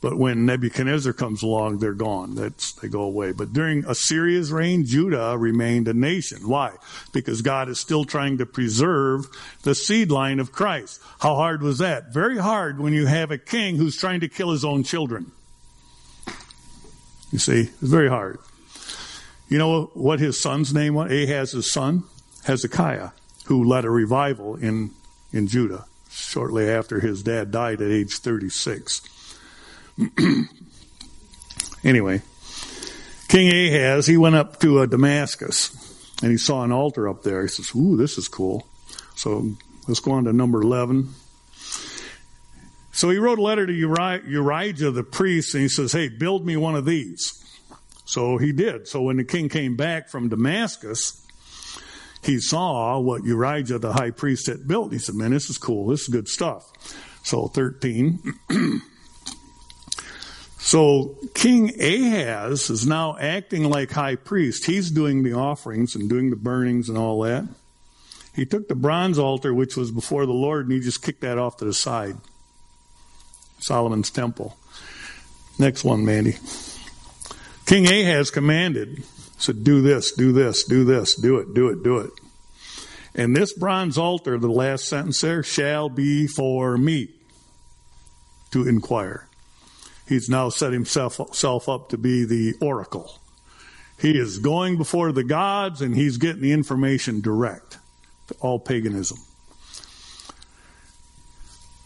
But 0.00 0.16
when 0.16 0.46
Nebuchadnezzar 0.46 1.12
comes 1.12 1.42
along, 1.42 1.78
they're 1.78 1.92
gone. 1.92 2.34
That's, 2.34 2.72
they 2.72 2.88
go 2.88 3.02
away. 3.02 3.32
But 3.32 3.52
during 3.52 3.84
Assyria's 3.84 4.50
reign, 4.50 4.86
Judah 4.86 5.36
remained 5.36 5.88
a 5.88 5.92
nation. 5.92 6.48
Why? 6.48 6.72
Because 7.12 7.42
God 7.42 7.68
is 7.68 7.78
still 7.78 8.06
trying 8.06 8.38
to 8.38 8.46
preserve 8.46 9.28
the 9.62 9.74
seed 9.74 10.10
line 10.10 10.40
of 10.40 10.52
Christ. 10.52 11.02
How 11.18 11.34
hard 11.34 11.62
was 11.62 11.78
that? 11.78 12.14
Very 12.14 12.38
hard 12.38 12.80
when 12.80 12.94
you 12.94 13.06
have 13.06 13.30
a 13.30 13.36
king 13.36 13.76
who's 13.76 13.96
trying 13.96 14.20
to 14.20 14.28
kill 14.28 14.52
his 14.52 14.64
own 14.64 14.84
children. 14.84 15.32
You 17.30 17.38
see, 17.38 17.60
it's 17.60 17.90
very 17.90 18.08
hard. 18.08 18.38
You 19.50 19.58
know 19.58 19.90
what 19.92 20.18
his 20.18 20.40
son's 20.40 20.72
name 20.72 20.94
was? 20.94 21.10
Ahaz's 21.10 21.70
son? 21.70 22.04
Hezekiah, 22.44 23.10
who 23.50 23.64
led 23.64 23.84
a 23.84 23.90
revival 23.90 24.54
in, 24.54 24.92
in 25.32 25.48
Judah 25.48 25.84
shortly 26.08 26.68
after 26.68 27.00
his 27.00 27.24
dad 27.24 27.50
died 27.50 27.82
at 27.82 27.90
age 27.90 28.18
36. 28.18 29.02
anyway, 31.84 32.22
King 33.26 33.48
Ahaz, 33.48 34.06
he 34.06 34.16
went 34.16 34.36
up 34.36 34.60
to 34.60 34.78
uh, 34.78 34.86
Damascus 34.86 35.74
and 36.22 36.30
he 36.30 36.36
saw 36.36 36.62
an 36.62 36.70
altar 36.70 37.08
up 37.08 37.24
there. 37.24 37.42
He 37.42 37.48
says, 37.48 37.72
Ooh, 37.74 37.96
this 37.96 38.18
is 38.18 38.28
cool. 38.28 38.68
So 39.16 39.50
let's 39.88 39.98
go 39.98 40.12
on 40.12 40.26
to 40.26 40.32
number 40.32 40.62
11. 40.62 41.12
So 42.92 43.10
he 43.10 43.18
wrote 43.18 43.40
a 43.40 43.42
letter 43.42 43.66
to 43.66 43.72
Uri- 43.72 44.20
Urijah 44.28 44.94
the 44.94 45.02
priest 45.02 45.54
and 45.54 45.62
he 45.62 45.68
says, 45.68 45.90
Hey, 45.90 46.08
build 46.08 46.46
me 46.46 46.56
one 46.56 46.76
of 46.76 46.84
these. 46.84 47.44
So 48.04 48.38
he 48.38 48.52
did. 48.52 48.86
So 48.86 49.02
when 49.02 49.16
the 49.16 49.24
king 49.24 49.48
came 49.48 49.74
back 49.74 50.08
from 50.08 50.28
Damascus, 50.28 51.26
he 52.22 52.38
saw 52.38 52.98
what 52.98 53.22
Urijah 53.22 53.80
the 53.80 53.92
high 53.92 54.10
priest 54.10 54.46
had 54.46 54.68
built. 54.68 54.92
He 54.92 54.98
said, 54.98 55.14
Man, 55.14 55.30
this 55.30 55.50
is 55.50 55.58
cool. 55.58 55.86
This 55.86 56.02
is 56.02 56.08
good 56.08 56.28
stuff. 56.28 56.70
So 57.22 57.48
13. 57.48 58.20
So 60.62 61.16
King 61.34 61.70
Ahaz 61.80 62.68
is 62.68 62.86
now 62.86 63.16
acting 63.18 63.64
like 63.64 63.90
high 63.90 64.14
priest. 64.14 64.66
He's 64.66 64.90
doing 64.90 65.22
the 65.22 65.32
offerings 65.32 65.96
and 65.96 66.08
doing 66.08 66.28
the 66.28 66.36
burnings 66.36 66.90
and 66.90 66.98
all 66.98 67.22
that. 67.22 67.48
He 68.36 68.44
took 68.44 68.68
the 68.68 68.74
bronze 68.74 69.18
altar, 69.18 69.52
which 69.52 69.76
was 69.76 69.90
before 69.90 70.26
the 70.26 70.32
Lord, 70.32 70.66
and 70.66 70.72
he 70.72 70.80
just 70.80 71.02
kicked 71.02 71.22
that 71.22 71.38
off 71.38 71.56
to 71.56 71.64
the 71.64 71.72
side. 71.72 72.16
Solomon's 73.58 74.10
temple. 74.10 74.56
Next 75.58 75.82
one, 75.82 76.04
Mandy. 76.04 76.36
King 77.70 77.86
Ahaz 77.86 78.32
commanded, 78.32 79.04
said, 79.38 79.62
do 79.62 79.80
this, 79.80 80.10
do 80.10 80.32
this, 80.32 80.64
do 80.64 80.82
this, 80.82 81.14
do 81.14 81.38
it, 81.38 81.54
do 81.54 81.68
it, 81.68 81.84
do 81.84 81.98
it. 81.98 82.10
And 83.14 83.36
this 83.36 83.52
bronze 83.52 83.96
altar, 83.96 84.38
the 84.38 84.50
last 84.50 84.88
sentence 84.88 85.20
there, 85.20 85.44
shall 85.44 85.88
be 85.88 86.26
for 86.26 86.76
me 86.76 87.10
to 88.50 88.66
inquire. 88.66 89.28
He's 90.08 90.28
now 90.28 90.48
set 90.48 90.72
himself, 90.72 91.20
up 91.68 91.90
to 91.90 91.96
be 91.96 92.24
the 92.24 92.54
oracle. 92.60 93.20
He 94.00 94.18
is 94.18 94.40
going 94.40 94.76
before 94.76 95.12
the 95.12 95.22
gods 95.22 95.80
and 95.80 95.94
he's 95.94 96.16
getting 96.16 96.42
the 96.42 96.50
information 96.50 97.20
direct 97.20 97.78
to 98.26 98.34
all 98.40 98.58
paganism. 98.58 99.18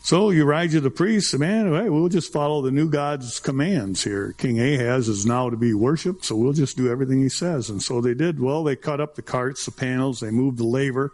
So 0.04 0.30
Urijah 0.30 0.82
the 0.82 0.90
priest 0.90 1.38
man, 1.38 1.70
we'll 1.70 2.11
just 2.11 2.30
follow 2.30 2.61
the 2.61 2.70
new 2.70 2.90
God's 2.90 3.40
commands 3.40 4.04
here. 4.04 4.34
King 4.37 4.61
Ahaz 4.61 5.08
is 5.08 5.25
now 5.25 5.49
to 5.49 5.56
be 5.56 5.73
worshipped, 5.73 6.26
so 6.26 6.37
we'll 6.37 6.52
just 6.52 6.76
do 6.76 6.92
everything 6.92 7.23
he 7.23 7.30
says. 7.30 7.70
And 7.70 7.82
so 7.82 8.02
they 8.02 8.12
did. 8.12 8.38
Well, 8.38 8.62
they 8.64 8.76
cut 8.76 9.00
up 9.00 9.14
the 9.14 9.23
carts, 9.23 9.64
the 9.64 9.70
panels, 9.70 10.20
they 10.20 10.30
moved 10.30 10.58
the 10.58 10.64
laver, 10.64 11.11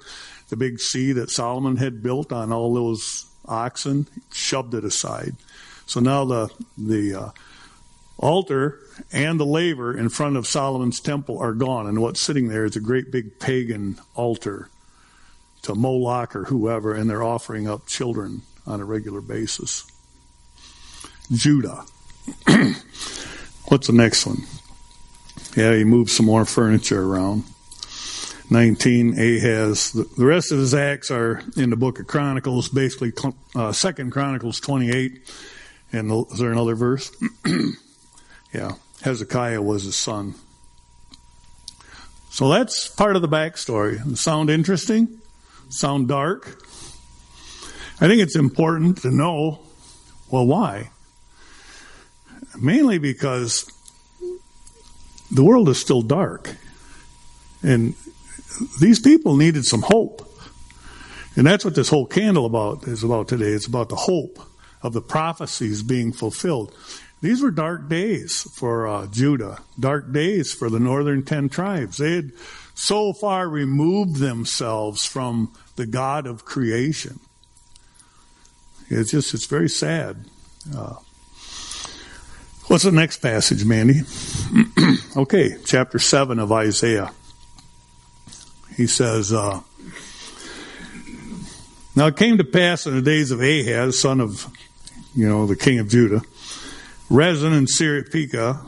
the 0.48 0.56
big 0.56 0.80
sea 0.80 1.12
that 1.12 1.30
Solomon 1.30 1.76
had 1.76 2.02
built 2.02 2.32
on 2.32 2.52
all 2.52 2.74
those 2.74 3.26
oxen, 3.46 4.08
shoved 4.32 4.74
it 4.74 4.84
aside. 4.84 5.36
So 5.86 6.00
now 6.00 6.24
the 6.24 6.50
the 6.76 7.14
uh, 7.14 7.30
altar 8.18 8.80
and 9.12 9.38
the 9.38 9.46
laver 9.46 9.96
in 9.96 10.08
front 10.08 10.36
of 10.36 10.48
Solomon's 10.48 10.98
temple 10.98 11.38
are 11.38 11.54
gone, 11.54 11.86
and 11.86 12.02
what's 12.02 12.20
sitting 12.20 12.48
there 12.48 12.64
is 12.64 12.74
a 12.74 12.80
great 12.80 13.12
big 13.12 13.38
pagan 13.38 14.00
altar 14.16 14.68
to 15.62 15.76
Moloch 15.76 16.34
or 16.34 16.46
whoever, 16.46 16.92
and 16.92 17.08
they're 17.08 17.22
offering 17.22 17.68
up 17.68 17.86
children 17.86 18.42
on 18.70 18.80
a 18.80 18.84
regular 18.84 19.20
basis. 19.20 19.84
Judah. 21.32 21.84
What's 23.68 23.86
the 23.86 23.92
next 23.92 24.26
one? 24.26 24.38
Yeah, 25.56 25.74
he 25.74 25.84
moved 25.84 26.10
some 26.10 26.26
more 26.26 26.44
furniture 26.44 27.02
around. 27.02 27.44
19, 28.50 29.18
Ahaz. 29.18 29.92
The 29.92 30.24
rest 30.24 30.50
of 30.50 30.58
his 30.58 30.74
acts 30.74 31.10
are 31.10 31.42
in 31.56 31.70
the 31.70 31.76
book 31.76 32.00
of 32.00 32.06
Chronicles, 32.08 32.68
basically 32.68 33.12
uh, 33.54 33.70
Second 33.72 34.10
Chronicles 34.10 34.58
28 34.58 35.20
and 35.92 36.26
is 36.30 36.38
there 36.38 36.52
another 36.52 36.74
verse? 36.74 37.10
yeah. 38.54 38.72
Hezekiah 39.02 39.62
was 39.62 39.84
his 39.84 39.96
son. 39.96 40.34
So 42.30 42.48
that's 42.48 42.88
part 42.88 43.16
of 43.16 43.22
the 43.22 43.28
backstory. 43.28 44.16
Sound 44.16 44.50
interesting? 44.50 45.20
Sound 45.68 46.08
dark? 46.08 46.62
I 48.00 48.08
think 48.08 48.22
it's 48.22 48.36
important 48.36 49.02
to 49.02 49.10
know, 49.10 49.60
well, 50.30 50.46
why? 50.46 50.90
Mainly 52.58 52.98
because 52.98 53.70
the 55.30 55.44
world 55.44 55.68
is 55.68 55.78
still 55.78 56.00
dark. 56.00 56.56
And 57.62 57.94
these 58.80 59.00
people 59.00 59.36
needed 59.36 59.66
some 59.66 59.82
hope. 59.82 60.26
And 61.36 61.46
that's 61.46 61.64
what 61.64 61.74
this 61.74 61.90
whole 61.90 62.06
candle 62.06 62.46
about 62.46 62.88
is 62.88 63.04
about 63.04 63.28
today. 63.28 63.50
It's 63.50 63.66
about 63.66 63.90
the 63.90 63.96
hope 63.96 64.38
of 64.82 64.94
the 64.94 65.02
prophecies 65.02 65.82
being 65.82 66.12
fulfilled. 66.12 66.74
These 67.20 67.42
were 67.42 67.50
dark 67.50 67.88
days 67.90 68.48
for 68.54 68.88
uh, 68.88 69.06
Judah, 69.08 69.58
dark 69.78 70.10
days 70.10 70.54
for 70.54 70.70
the 70.70 70.80
northern 70.80 71.22
ten 71.22 71.50
tribes. 71.50 71.98
They 71.98 72.14
had 72.16 72.32
so 72.74 73.12
far 73.12 73.46
removed 73.46 74.16
themselves 74.16 75.04
from 75.04 75.52
the 75.76 75.86
God 75.86 76.26
of 76.26 76.46
creation. 76.46 77.20
It's 78.90 79.12
just, 79.12 79.32
it's 79.34 79.46
very 79.46 79.68
sad. 79.68 80.24
Uh, 80.76 80.96
what's 82.66 82.84
the 82.84 82.90
next 82.90 83.18
passage, 83.18 83.64
Mandy? 83.64 84.00
okay, 85.16 85.56
chapter 85.64 86.00
7 86.00 86.40
of 86.40 86.50
Isaiah. 86.50 87.12
He 88.76 88.88
says, 88.88 89.32
uh, 89.32 89.60
Now 91.94 92.08
it 92.08 92.16
came 92.16 92.38
to 92.38 92.44
pass 92.44 92.86
in 92.86 92.96
the 92.96 93.02
days 93.02 93.30
of 93.30 93.40
Ahaz, 93.40 93.98
son 93.98 94.20
of 94.20 94.46
you 95.14 95.28
know, 95.28 95.46
the 95.46 95.56
king 95.56 95.78
of 95.78 95.88
Judah. 95.88 96.22
Rezin 97.08 97.52
and 97.52 97.68
Siripika, 97.68 98.64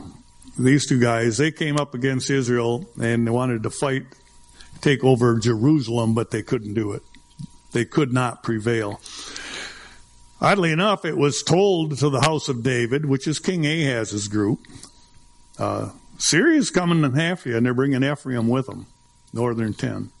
these 0.57 0.87
two 0.87 0.99
guys, 0.99 1.37
they 1.37 1.51
came 1.51 1.77
up 1.77 1.93
against 1.93 2.29
Israel 2.29 2.87
and 3.01 3.25
they 3.25 3.31
wanted 3.31 3.63
to 3.63 3.69
fight, 3.69 4.05
take 4.81 5.03
over 5.03 5.37
Jerusalem, 5.39 6.13
but 6.13 6.31
they 6.31 6.43
couldn't 6.43 6.73
do 6.73 6.93
it. 6.93 7.03
They 7.71 7.85
could 7.85 8.13
not 8.13 8.43
prevail. 8.43 9.01
Oddly 10.43 10.73
enough, 10.73 11.05
it 11.05 11.15
was 11.15 11.41
told 11.41 11.97
to 11.99 12.09
the 12.09 12.19
house 12.19 12.49
of 12.49 12.63
David, 12.63 13.05
which 13.05 13.27
is 13.29 13.39
King 13.39 13.65
Ahaz's 13.65 14.27
group. 14.27 14.59
Uh, 15.57 15.91
Syria's 16.17 16.69
coming 16.69 17.01
in 17.05 17.13
half 17.13 17.45
you, 17.45 17.55
and 17.55 17.65
they're 17.65 17.73
bringing 17.73 18.03
Ephraim 18.03 18.49
with 18.49 18.65
them, 18.65 18.85
northern 19.31 19.73
ten. 19.73 20.11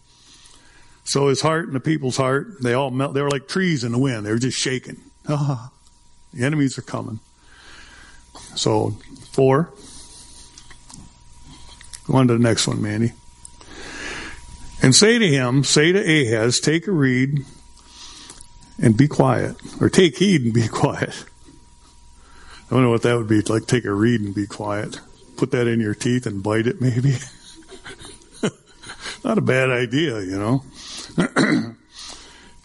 So 1.03 1.27
his 1.27 1.41
heart 1.41 1.65
and 1.65 1.75
the 1.75 1.81
people's 1.81 2.15
heart, 2.15 2.61
they 2.63 2.73
all 2.73 2.89
melt. 2.89 3.13
They 3.13 3.21
were 3.21 3.29
like 3.29 3.49
trees 3.49 3.83
in 3.83 3.91
the 3.91 3.97
wind. 3.97 4.25
They 4.25 4.31
were 4.31 4.39
just 4.39 4.57
shaking. 4.57 5.01
The 6.35 6.45
enemies 6.45 6.79
are 6.79 6.81
coming. 6.81 7.19
So, 8.55 8.95
four. 9.33 9.71
Go 12.07 12.15
on 12.15 12.27
to 12.27 12.33
the 12.33 12.39
next 12.39 12.67
one, 12.67 12.81
Mandy. 12.81 13.13
And 14.81 14.95
say 14.95 15.19
to 15.19 15.27
him, 15.27 15.63
say 15.63 15.91
to 15.91 15.99
Ahaz, 15.99 16.59
take 16.59 16.87
a 16.87 16.91
reed 16.91 17.45
and 18.81 18.97
be 18.97 19.07
quiet. 19.07 19.55
Or 19.81 19.89
take 19.89 20.17
heed 20.17 20.41
and 20.41 20.53
be 20.53 20.67
quiet. 20.71 21.25
I 22.67 22.75
don't 22.75 22.83
know 22.83 22.89
what 22.89 23.03
that 23.03 23.17
would 23.17 23.27
be 23.27 23.41
like 23.41 23.67
take 23.67 23.85
a 23.85 23.93
reed 23.93 24.21
and 24.21 24.33
be 24.33 24.47
quiet. 24.47 24.99
Put 25.37 25.51
that 25.51 25.67
in 25.67 25.79
your 25.79 25.93
teeth 25.93 26.25
and 26.25 26.41
bite 26.41 26.67
it, 26.67 26.81
maybe. 26.81 27.15
Not 29.23 29.37
a 29.37 29.41
bad 29.41 29.69
idea, 29.69 30.21
you 30.21 30.37
know. 30.37 30.63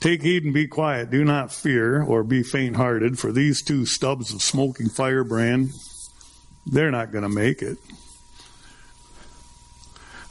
Take 0.00 0.22
heed 0.22 0.44
and 0.44 0.54
be 0.54 0.68
quiet. 0.68 1.10
Do 1.10 1.24
not 1.24 1.52
fear 1.52 2.00
or 2.02 2.22
be 2.22 2.44
faint 2.44 2.76
hearted, 2.76 3.18
for 3.18 3.32
these 3.32 3.62
two 3.62 3.84
stubs 3.84 4.32
of 4.32 4.42
smoking 4.42 4.88
firebrand, 4.88 5.72
they're 6.66 6.92
not 6.92 7.10
going 7.10 7.22
to 7.22 7.28
make 7.28 7.62
it. 7.62 7.78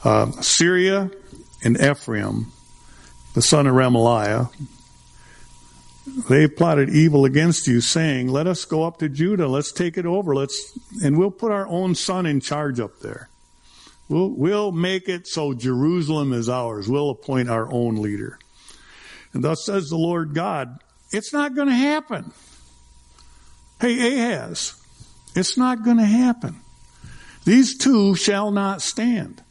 Uh, 0.02 0.30
Syria 0.40 1.10
and 1.62 1.78
Ephraim, 1.78 2.52
the 3.34 3.42
son 3.42 3.66
of 3.66 3.74
Remaliah, 3.74 4.50
they 6.28 6.48
plotted 6.48 6.90
evil 6.90 7.24
against 7.24 7.66
you, 7.66 7.80
saying, 7.80 8.28
Let 8.28 8.46
us 8.46 8.64
go 8.64 8.84
up 8.84 8.98
to 8.98 9.08
Judah, 9.08 9.48
let's 9.48 9.72
take 9.72 9.96
it 9.96 10.06
over, 10.06 10.34
let's 10.34 10.78
and 11.02 11.18
we'll 11.18 11.30
put 11.30 11.52
our 11.52 11.66
own 11.68 11.94
son 11.94 12.26
in 12.26 12.40
charge 12.40 12.80
up 12.80 13.00
there. 13.00 13.28
We'll, 14.08 14.30
we'll 14.30 14.72
make 14.72 15.08
it 15.08 15.26
so 15.26 15.52
Jerusalem 15.52 16.32
is 16.32 16.48
ours. 16.48 16.88
We'll 16.88 17.10
appoint 17.10 17.50
our 17.50 17.70
own 17.70 17.96
leader. 17.96 18.38
And 19.32 19.44
thus 19.44 19.66
says 19.66 19.90
the 19.90 19.98
Lord 19.98 20.34
God, 20.34 20.78
it's 21.12 21.32
not 21.32 21.54
going 21.54 21.68
to 21.68 21.74
happen. 21.74 22.32
Hey, 23.80 24.16
Ahaz, 24.16 24.74
it's 25.36 25.56
not 25.56 25.84
going 25.84 25.98
to 25.98 26.04
happen. 26.04 26.56
These 27.44 27.78
two 27.78 28.14
shall 28.14 28.50
not 28.50 28.82
stand. 28.82 29.42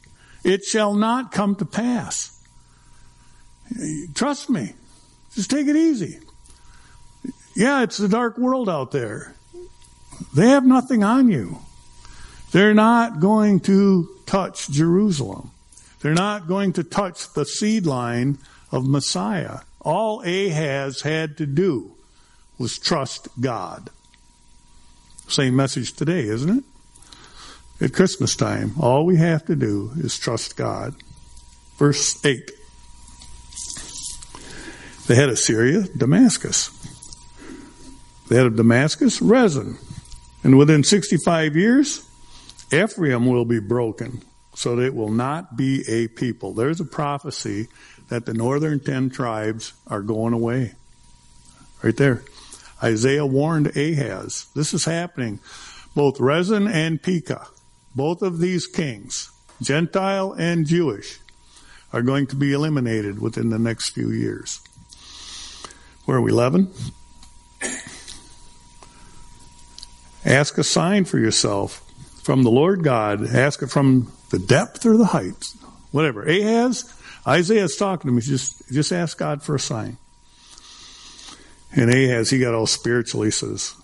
It 0.44 0.64
shall 0.64 0.94
not 0.94 1.32
come 1.32 1.56
to 1.56 1.66
pass. 1.66 2.34
Trust 4.16 4.50
me. 4.50 4.74
Just 5.34 5.52
take 5.52 5.68
it 5.68 5.76
easy. 5.76 6.20
Yeah, 7.58 7.82
it's 7.82 8.00
a 8.00 8.08
dark 8.08 8.38
world 8.38 8.70
out 8.70 8.92
there. 8.92 9.34
They 10.36 10.50
have 10.50 10.64
nothing 10.64 11.04
on 11.04 11.28
you. 11.28 11.58
They're 12.52 12.76
not 12.76 13.20
going 13.20 13.62
to 13.62 14.08
touch 14.28 14.70
Jerusalem. 14.70 15.50
They're 16.02 16.14
not 16.14 16.48
going 16.48 16.74
to 16.74 16.84
touch 16.84 17.34
the 17.34 17.46
seed 17.46 17.88
line 17.88 18.38
of 18.72 18.88
Messiah. 18.88 19.62
All 19.82 20.22
Ahaz 20.22 21.02
had 21.02 21.36
to 21.38 21.48
do 21.48 21.96
was 22.60 22.78
trust 22.78 23.28
God. 23.42 23.90
Same 25.28 25.56
message 25.56 25.94
today, 25.94 26.28
isn't 26.28 26.60
it? 26.60 26.64
At 27.84 27.92
Christmas 27.92 28.36
time, 28.36 28.74
all 28.80 29.04
we 29.04 29.16
have 29.16 29.44
to 29.46 29.56
do 29.56 29.94
is 29.98 30.16
trust 30.16 30.58
God. 30.58 30.94
Verse 31.80 32.24
8. 32.24 32.52
The 35.08 35.16
head 35.16 35.30
of 35.30 35.40
Syria, 35.40 35.88
Damascus. 35.98 36.77
The 38.28 38.36
head 38.36 38.46
of 38.46 38.56
Damascus, 38.56 39.22
Rezin. 39.22 39.78
And 40.44 40.58
within 40.58 40.84
65 40.84 41.56
years, 41.56 42.08
Ephraim 42.72 43.26
will 43.26 43.46
be 43.46 43.60
broken 43.60 44.22
so 44.54 44.76
that 44.76 44.86
it 44.86 44.96
will 44.96 45.12
not 45.12 45.56
be 45.56 45.84
a 45.88 46.08
people. 46.10 46.54
There's 46.54 46.82
a 46.82 46.86
prophecy 46.86 47.68
that 48.10 48.26
the 48.26 48.34
northern 48.34 48.80
ten 48.80 49.10
tribes 49.10 49.74
are 49.88 50.02
going 50.02 50.34
away. 50.34 50.74
Right 51.84 51.96
there. 51.96 52.24
Isaiah 52.84 53.26
warned 53.26 53.76
Ahaz. 53.78 54.48
This 54.56 54.74
is 54.74 54.86
happening. 54.86 55.40
Both 55.96 56.20
Rezin 56.20 56.68
and 56.68 57.02
Pekah, 57.02 57.48
both 57.96 58.22
of 58.22 58.40
these 58.40 58.68
kings, 58.68 59.32
Gentile 59.62 60.34
and 60.34 60.66
Jewish, 60.68 61.20
are 61.94 62.02
going 62.02 62.28
to 62.28 62.36
be 62.36 62.54
eliminated 62.54 63.20
within 63.20 63.50
the 63.50 63.60
next 63.60 63.92
few 63.92 64.12
years. 64.12 64.60
Where 66.06 66.18
are 66.18 66.22
we, 66.22 66.32
11? 66.32 66.72
Ask 70.26 70.58
a 70.58 70.64
sign 70.64 71.06
for 71.06 71.18
yourself 71.18 71.84
from 72.24 72.44
the 72.44 72.52
Lord 72.52 72.84
God. 72.84 73.26
Ask 73.26 73.62
it 73.62 73.68
from 73.68 74.12
the 74.30 74.40
depth 74.40 74.86
or 74.86 74.98
the 74.98 75.06
height. 75.06 75.54
Whatever. 75.92 76.24
Ahaz, 76.24 76.94
Isaiah's 77.26 77.78
talking 77.78 78.10
to 78.10 78.16
him. 78.16 78.22
just, 78.22 78.68
just 78.70 78.92
ask 78.92 79.18
God 79.18 79.42
for 79.42 79.56
a 79.56 79.60
sign. 79.60 79.98
And 81.76 81.94
Ahaz, 81.94 82.30
he 82.30 82.40
got 82.40 82.54
all 82.54 82.68
spiritual. 82.68 83.24
He 83.24 83.32
says, 83.32 83.76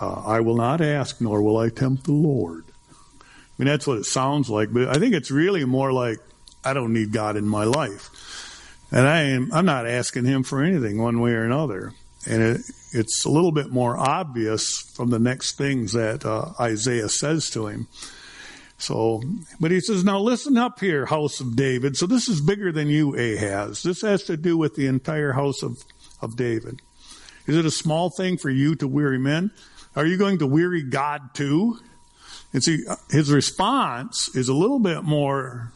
uh, 0.00 0.22
I 0.24 0.40
will 0.40 0.56
not 0.56 0.80
ask, 0.80 1.20
nor 1.20 1.42
will 1.42 1.58
I 1.58 1.68
tempt 1.68 2.04
the 2.04 2.12
Lord. 2.12 2.64
I 2.68 3.24
mean, 3.58 3.66
that's 3.66 3.86
what 3.86 3.98
it 3.98 4.04
sounds 4.04 4.48
like, 4.48 4.72
but 4.72 4.88
I 4.88 5.00
think 5.00 5.14
it's 5.14 5.30
really 5.30 5.64
more 5.64 5.92
like, 5.92 6.18
I 6.64 6.74
don't 6.74 6.92
need 6.92 7.12
God 7.12 7.36
in 7.36 7.46
my 7.46 7.64
life. 7.64 8.10
And 8.90 9.06
I 9.06 9.22
am, 9.22 9.50
I'm 9.52 9.64
not 9.64 9.86
asking 9.86 10.24
him 10.24 10.42
for 10.42 10.62
anything 10.62 11.02
one 11.02 11.20
way 11.20 11.32
or 11.32 11.44
another. 11.44 11.92
And 12.26 12.42
it, 12.42 12.60
it's 12.92 13.24
a 13.24 13.30
little 13.30 13.52
bit 13.52 13.70
more 13.70 13.96
obvious 13.96 14.80
from 14.94 15.10
the 15.10 15.18
next 15.18 15.58
things 15.58 15.92
that 15.92 16.24
uh, 16.24 16.52
Isaiah 16.60 17.08
says 17.08 17.50
to 17.50 17.66
him. 17.66 17.88
So, 18.78 19.22
but 19.58 19.72
he 19.72 19.80
says, 19.80 20.04
now 20.04 20.20
listen 20.20 20.56
up 20.56 20.78
here, 20.78 21.06
house 21.06 21.40
of 21.40 21.56
David. 21.56 21.96
So 21.96 22.06
this 22.06 22.28
is 22.28 22.40
bigger 22.40 22.70
than 22.70 22.88
you, 22.88 23.14
Ahaz. 23.16 23.82
This 23.82 24.02
has 24.02 24.22
to 24.24 24.36
do 24.36 24.56
with 24.56 24.76
the 24.76 24.86
entire 24.86 25.32
house 25.32 25.62
of, 25.62 25.84
of 26.22 26.36
David. 26.36 26.80
Is 27.46 27.56
it 27.56 27.66
a 27.66 27.70
small 27.70 28.10
thing 28.10 28.38
for 28.38 28.50
you 28.50 28.76
to 28.76 28.86
weary 28.86 29.18
men? 29.18 29.50
Are 29.96 30.06
you 30.06 30.16
going 30.16 30.38
to 30.38 30.46
weary 30.46 30.82
God 30.82 31.34
too? 31.34 31.78
And 32.52 32.62
see, 32.62 32.84
his 33.10 33.32
response 33.32 34.30
is 34.34 34.48
a 34.48 34.54
little 34.54 34.78
bit 34.78 35.02
more 35.02 35.72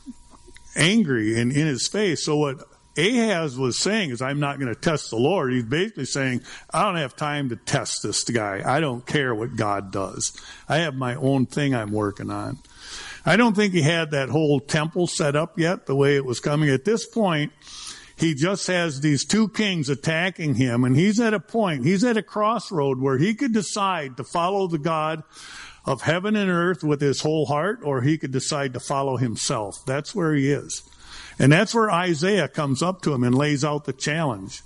angry 0.76 1.38
in, 1.38 1.50
in 1.50 1.66
his 1.66 1.88
face. 1.88 2.24
So 2.24 2.36
what 2.36 2.64
Ahaz 2.96 3.56
was 3.56 3.78
saying 3.78 4.10
is, 4.10 4.20
I'm 4.20 4.40
not 4.40 4.58
going 4.58 4.72
to 4.72 4.80
test 4.80 5.10
the 5.10 5.16
Lord. 5.16 5.52
He's 5.52 5.64
basically 5.64 6.04
saying, 6.04 6.42
I 6.70 6.84
don't 6.84 6.96
have 6.96 7.16
time 7.16 7.48
to 7.48 7.56
test 7.56 8.02
this 8.02 8.24
guy. 8.24 8.62
I 8.64 8.80
don't 8.80 9.06
care 9.06 9.34
what 9.34 9.56
God 9.56 9.92
does. 9.92 10.36
I 10.68 10.78
have 10.78 10.94
my 10.94 11.14
own 11.14 11.46
thing 11.46 11.74
I'm 11.74 11.92
working 11.92 12.30
on. 12.30 12.58
I 13.24 13.36
don't 13.36 13.54
think 13.54 13.72
he 13.72 13.82
had 13.82 14.10
that 14.10 14.28
whole 14.28 14.60
temple 14.60 15.06
set 15.06 15.36
up 15.36 15.58
yet 15.58 15.86
the 15.86 15.94
way 15.96 16.16
it 16.16 16.24
was 16.24 16.40
coming. 16.40 16.68
At 16.68 16.84
this 16.84 17.06
point, 17.06 17.52
he 18.16 18.34
just 18.34 18.66
has 18.66 19.00
these 19.00 19.24
two 19.24 19.48
kings 19.48 19.88
attacking 19.88 20.54
him 20.54 20.84
and 20.84 20.96
he's 20.96 21.18
at 21.18 21.34
a 21.34 21.40
point, 21.40 21.84
he's 21.84 22.04
at 22.04 22.16
a 22.16 22.22
crossroad 22.22 23.00
where 23.00 23.18
he 23.18 23.34
could 23.34 23.52
decide 23.52 24.16
to 24.16 24.24
follow 24.24 24.66
the 24.66 24.78
God 24.78 25.22
of 25.84 26.02
heaven 26.02 26.36
and 26.36 26.50
earth 26.50 26.84
with 26.84 27.00
his 27.00 27.20
whole 27.20 27.46
heart 27.46 27.80
or 27.82 28.02
he 28.02 28.18
could 28.18 28.32
decide 28.32 28.74
to 28.74 28.80
follow 28.80 29.16
himself. 29.16 29.84
That's 29.86 30.14
where 30.14 30.34
he 30.34 30.50
is. 30.50 30.82
And 31.38 31.52
that's 31.52 31.74
where 31.74 31.90
Isaiah 31.90 32.48
comes 32.48 32.82
up 32.82 33.02
to 33.02 33.12
him 33.12 33.24
and 33.24 33.34
lays 33.34 33.64
out 33.64 33.84
the 33.84 33.92
challenge. 33.92 34.62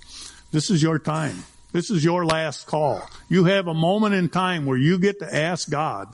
This 0.51 0.69
is 0.69 0.81
your 0.81 0.99
time. 0.99 1.43
This 1.71 1.89
is 1.89 2.03
your 2.03 2.25
last 2.25 2.65
call. 2.67 3.07
You 3.29 3.45
have 3.45 3.67
a 3.67 3.73
moment 3.73 4.15
in 4.15 4.29
time 4.29 4.65
where 4.65 4.77
you 4.77 4.97
get 4.99 5.19
to 5.19 5.35
ask 5.35 5.69
God. 5.69 6.13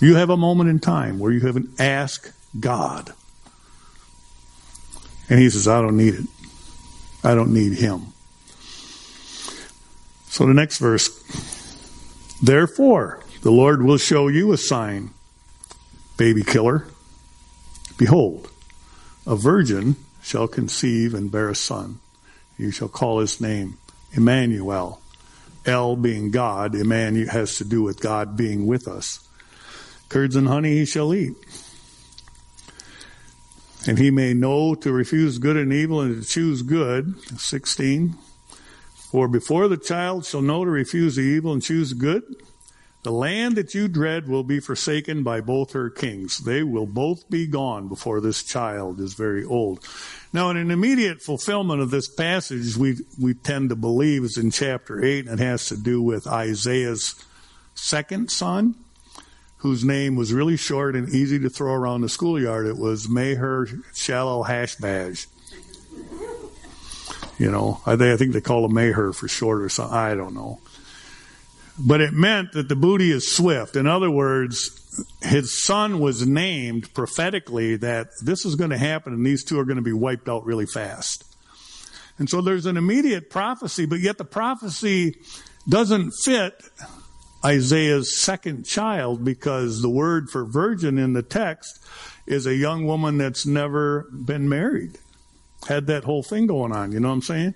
You 0.00 0.14
have 0.14 0.30
a 0.30 0.36
moment 0.36 0.70
in 0.70 0.78
time 0.78 1.18
where 1.18 1.32
you 1.32 1.40
have 1.40 1.56
an 1.56 1.72
ask 1.78 2.32
God. 2.58 3.12
And 5.28 5.38
he 5.38 5.50
says, 5.50 5.68
I 5.68 5.80
don't 5.80 5.96
need 5.96 6.14
it. 6.14 6.26
I 7.22 7.34
don't 7.34 7.52
need 7.52 7.74
him. 7.74 8.06
So 10.28 10.46
the 10.46 10.54
next 10.54 10.78
verse, 10.78 11.08
therefore, 12.42 13.22
the 13.42 13.50
Lord 13.50 13.82
will 13.82 13.98
show 13.98 14.28
you 14.28 14.52
a 14.52 14.56
sign, 14.56 15.10
baby 16.16 16.42
killer. 16.42 16.86
Behold, 18.00 18.48
a 19.26 19.36
virgin 19.36 19.94
shall 20.22 20.48
conceive 20.48 21.12
and 21.12 21.30
bear 21.30 21.50
a 21.50 21.54
son. 21.54 21.98
You 22.56 22.70
shall 22.70 22.88
call 22.88 23.18
his 23.18 23.42
name 23.42 23.76
Emmanuel. 24.12 25.02
El 25.66 25.96
being 25.96 26.30
God, 26.30 26.74
Emmanuel 26.74 27.28
has 27.28 27.56
to 27.56 27.64
do 27.64 27.82
with 27.82 28.00
God 28.00 28.38
being 28.38 28.66
with 28.66 28.88
us. 28.88 29.28
Curds 30.08 30.34
and 30.34 30.48
honey 30.48 30.78
he 30.78 30.86
shall 30.86 31.12
eat. 31.12 31.34
And 33.86 33.98
he 33.98 34.10
may 34.10 34.32
know 34.32 34.74
to 34.76 34.92
refuse 34.92 35.36
good 35.36 35.58
and 35.58 35.70
evil 35.70 36.00
and 36.00 36.22
to 36.22 36.26
choose 36.26 36.62
good. 36.62 37.20
16. 37.38 38.14
For 39.10 39.28
before 39.28 39.68
the 39.68 39.76
child 39.76 40.24
shall 40.24 40.40
know 40.40 40.64
to 40.64 40.70
refuse 40.70 41.16
the 41.16 41.22
evil 41.22 41.52
and 41.52 41.62
choose 41.62 41.92
good, 41.92 42.22
the 43.02 43.12
land 43.12 43.56
that 43.56 43.74
you 43.74 43.88
dread 43.88 44.28
will 44.28 44.42
be 44.42 44.60
forsaken 44.60 45.22
by 45.22 45.40
both 45.40 45.72
her 45.72 45.88
kings. 45.88 46.38
They 46.38 46.62
will 46.62 46.86
both 46.86 47.28
be 47.30 47.46
gone 47.46 47.88
before 47.88 48.20
this 48.20 48.42
child 48.42 49.00
is 49.00 49.14
very 49.14 49.44
old. 49.44 49.86
Now, 50.32 50.50
in 50.50 50.58
an 50.58 50.70
immediate 50.70 51.22
fulfillment 51.22 51.80
of 51.80 51.90
this 51.90 52.08
passage, 52.08 52.76
we, 52.76 52.98
we 53.18 53.34
tend 53.34 53.70
to 53.70 53.76
believe 53.76 54.22
is 54.22 54.36
in 54.36 54.50
chapter 54.50 55.02
8, 55.02 55.28
and 55.28 55.40
it 55.40 55.42
has 55.42 55.66
to 55.68 55.76
do 55.76 56.02
with 56.02 56.26
Isaiah's 56.26 57.14
second 57.74 58.30
son, 58.30 58.74
whose 59.58 59.82
name 59.82 60.14
was 60.14 60.32
really 60.32 60.58
short 60.58 60.94
and 60.94 61.08
easy 61.08 61.38
to 61.38 61.48
throw 61.48 61.72
around 61.72 62.02
the 62.02 62.08
schoolyard. 62.08 62.66
It 62.66 62.76
was 62.76 63.08
Maher 63.08 63.66
Shallow 63.94 64.44
Hashbash. 64.44 65.26
You 67.38 67.50
know, 67.50 67.80
I, 67.86 67.96
think 67.96 68.34
they 68.34 68.42
call 68.42 68.66
him 68.66 68.74
Maher 68.74 69.14
for 69.14 69.26
short 69.26 69.62
or 69.62 69.70
something. 69.70 69.96
I 69.96 70.14
don't 70.14 70.34
know. 70.34 70.60
But 71.82 72.00
it 72.00 72.12
meant 72.12 72.52
that 72.52 72.68
the 72.68 72.76
booty 72.76 73.10
is 73.10 73.34
swift. 73.34 73.76
In 73.76 73.86
other 73.86 74.10
words, 74.10 75.04
his 75.22 75.62
son 75.62 76.00
was 76.00 76.26
named 76.26 76.92
prophetically 76.94 77.76
that 77.76 78.08
this 78.22 78.44
is 78.44 78.54
going 78.54 78.70
to 78.70 78.78
happen 78.78 79.12
and 79.12 79.24
these 79.24 79.44
two 79.44 79.58
are 79.58 79.64
going 79.64 79.76
to 79.76 79.82
be 79.82 79.92
wiped 79.92 80.28
out 80.28 80.44
really 80.44 80.66
fast. 80.66 81.24
And 82.18 82.28
so 82.28 82.42
there's 82.42 82.66
an 82.66 82.76
immediate 82.76 83.30
prophecy, 83.30 83.86
but 83.86 84.00
yet 84.00 84.18
the 84.18 84.24
prophecy 84.26 85.16
doesn't 85.68 86.12
fit 86.24 86.62
Isaiah's 87.44 88.20
second 88.20 88.66
child 88.66 89.24
because 89.24 89.80
the 89.80 89.88
word 89.88 90.28
for 90.28 90.44
virgin 90.44 90.98
in 90.98 91.14
the 91.14 91.22
text 91.22 91.82
is 92.26 92.46
a 92.46 92.54
young 92.54 92.86
woman 92.86 93.16
that's 93.16 93.46
never 93.46 94.06
been 94.12 94.48
married. 94.48 94.98
Had 95.66 95.86
that 95.86 96.04
whole 96.04 96.22
thing 96.22 96.46
going 96.46 96.72
on, 96.72 96.92
you 96.92 97.00
know 97.00 97.08
what 97.08 97.14
I'm 97.14 97.22
saying? 97.22 97.54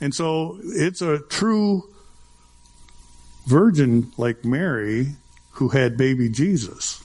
And 0.00 0.14
so 0.14 0.58
it's 0.62 1.02
a 1.02 1.18
true 1.18 1.93
virgin 3.46 4.12
like 4.16 4.44
Mary 4.44 5.08
who 5.52 5.68
had 5.68 5.96
baby 5.96 6.28
Jesus 6.28 7.04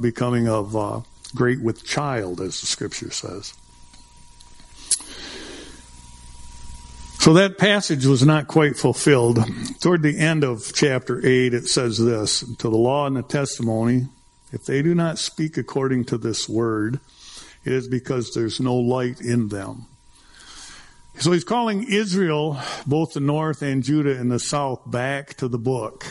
becoming 0.00 0.48
of 0.48 0.74
uh, 0.74 1.00
great 1.34 1.62
with 1.62 1.84
child, 1.84 2.40
as 2.40 2.60
the 2.60 2.66
scripture 2.66 3.10
says. 3.10 3.54
So 7.20 7.32
that 7.34 7.58
passage 7.58 8.06
was 8.06 8.24
not 8.24 8.46
quite 8.46 8.76
fulfilled. 8.76 9.44
Toward 9.80 10.02
the 10.02 10.18
end 10.18 10.44
of 10.44 10.72
chapter 10.74 11.24
8, 11.24 11.54
it 11.54 11.66
says 11.66 11.98
this 11.98 12.40
To 12.40 12.70
the 12.70 12.76
law 12.76 13.06
and 13.06 13.16
the 13.16 13.22
testimony, 13.22 14.08
if 14.52 14.64
they 14.64 14.82
do 14.82 14.94
not 14.94 15.18
speak 15.18 15.56
according 15.56 16.04
to 16.06 16.18
this 16.18 16.48
word, 16.48 17.00
It 17.64 17.72
is 17.72 17.88
because 17.88 18.32
there's 18.32 18.60
no 18.60 18.76
light 18.76 19.20
in 19.20 19.48
them. 19.48 19.86
So 21.18 21.32
he's 21.32 21.44
calling 21.44 21.84
Israel, 21.84 22.60
both 22.86 23.14
the 23.14 23.20
north 23.20 23.62
and 23.62 23.82
Judah 23.82 24.18
and 24.18 24.30
the 24.30 24.38
south, 24.38 24.82
back 24.90 25.34
to 25.34 25.48
the 25.48 25.58
book. 25.58 26.04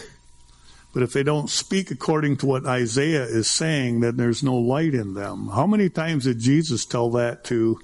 But 0.94 1.04
if 1.04 1.14
they 1.14 1.22
don't 1.22 1.50
speak 1.50 1.92
according 1.92 2.38
to 2.38 2.48
what 2.48 2.66
Isaiah 2.66 3.24
is 3.24 3.54
saying, 3.54 4.00
then 4.00 4.18
there's 4.18 4.42
no 4.42 4.56
light 4.56 4.96
in 4.96 5.14
them. 5.14 5.50
How 5.50 5.68
many 5.68 5.90
times 5.90 6.24
did 6.24 6.40
Jesus 6.40 6.86
tell 6.86 7.12
that 7.12 7.44
to 7.46 7.80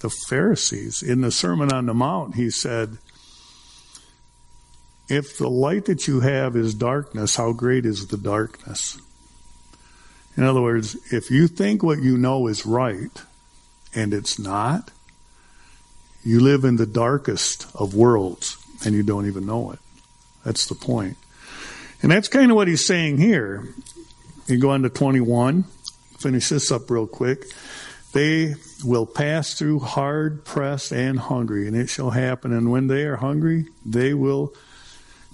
the 0.00 0.10
Pharisees? 0.10 1.02
In 1.02 1.22
the 1.22 1.30
Sermon 1.30 1.72
on 1.72 1.86
the 1.86 1.94
Mount, 1.94 2.34
he 2.34 2.50
said, 2.50 2.98
If 5.08 5.38
the 5.38 5.48
light 5.48 5.86
that 5.86 6.06
you 6.06 6.20
have 6.20 6.54
is 6.54 6.74
darkness, 6.74 7.36
how 7.36 7.52
great 7.52 7.86
is 7.86 8.08
the 8.08 8.18
darkness? 8.18 9.00
In 10.36 10.44
other 10.44 10.60
words, 10.60 10.96
if 11.12 11.30
you 11.30 11.48
think 11.48 11.82
what 11.82 12.02
you 12.02 12.18
know 12.18 12.46
is 12.46 12.66
right 12.66 13.22
and 13.94 14.12
it's 14.12 14.38
not, 14.38 14.90
you 16.24 16.40
live 16.40 16.64
in 16.64 16.76
the 16.76 16.86
darkest 16.86 17.66
of 17.74 17.94
worlds 17.94 18.56
and 18.84 18.94
you 18.94 19.02
don't 19.02 19.26
even 19.26 19.46
know 19.46 19.72
it. 19.72 19.78
That's 20.44 20.66
the 20.66 20.74
point. 20.74 21.16
And 22.02 22.10
that's 22.10 22.28
kind 22.28 22.50
of 22.50 22.56
what 22.56 22.68
he's 22.68 22.86
saying 22.86 23.18
here. 23.18 23.68
You 24.46 24.58
go 24.58 24.70
on 24.70 24.82
to 24.82 24.90
21, 24.90 25.64
finish 26.18 26.48
this 26.48 26.72
up 26.72 26.90
real 26.90 27.06
quick. 27.06 27.44
They 28.12 28.54
will 28.84 29.06
pass 29.06 29.54
through 29.54 29.80
hard 29.80 30.44
pressed 30.44 30.92
and 30.92 31.18
hungry, 31.18 31.66
and 31.66 31.76
it 31.76 31.88
shall 31.88 32.10
happen. 32.10 32.52
And 32.52 32.70
when 32.70 32.88
they 32.88 33.04
are 33.04 33.16
hungry, 33.16 33.66
they 33.86 34.14
will 34.14 34.52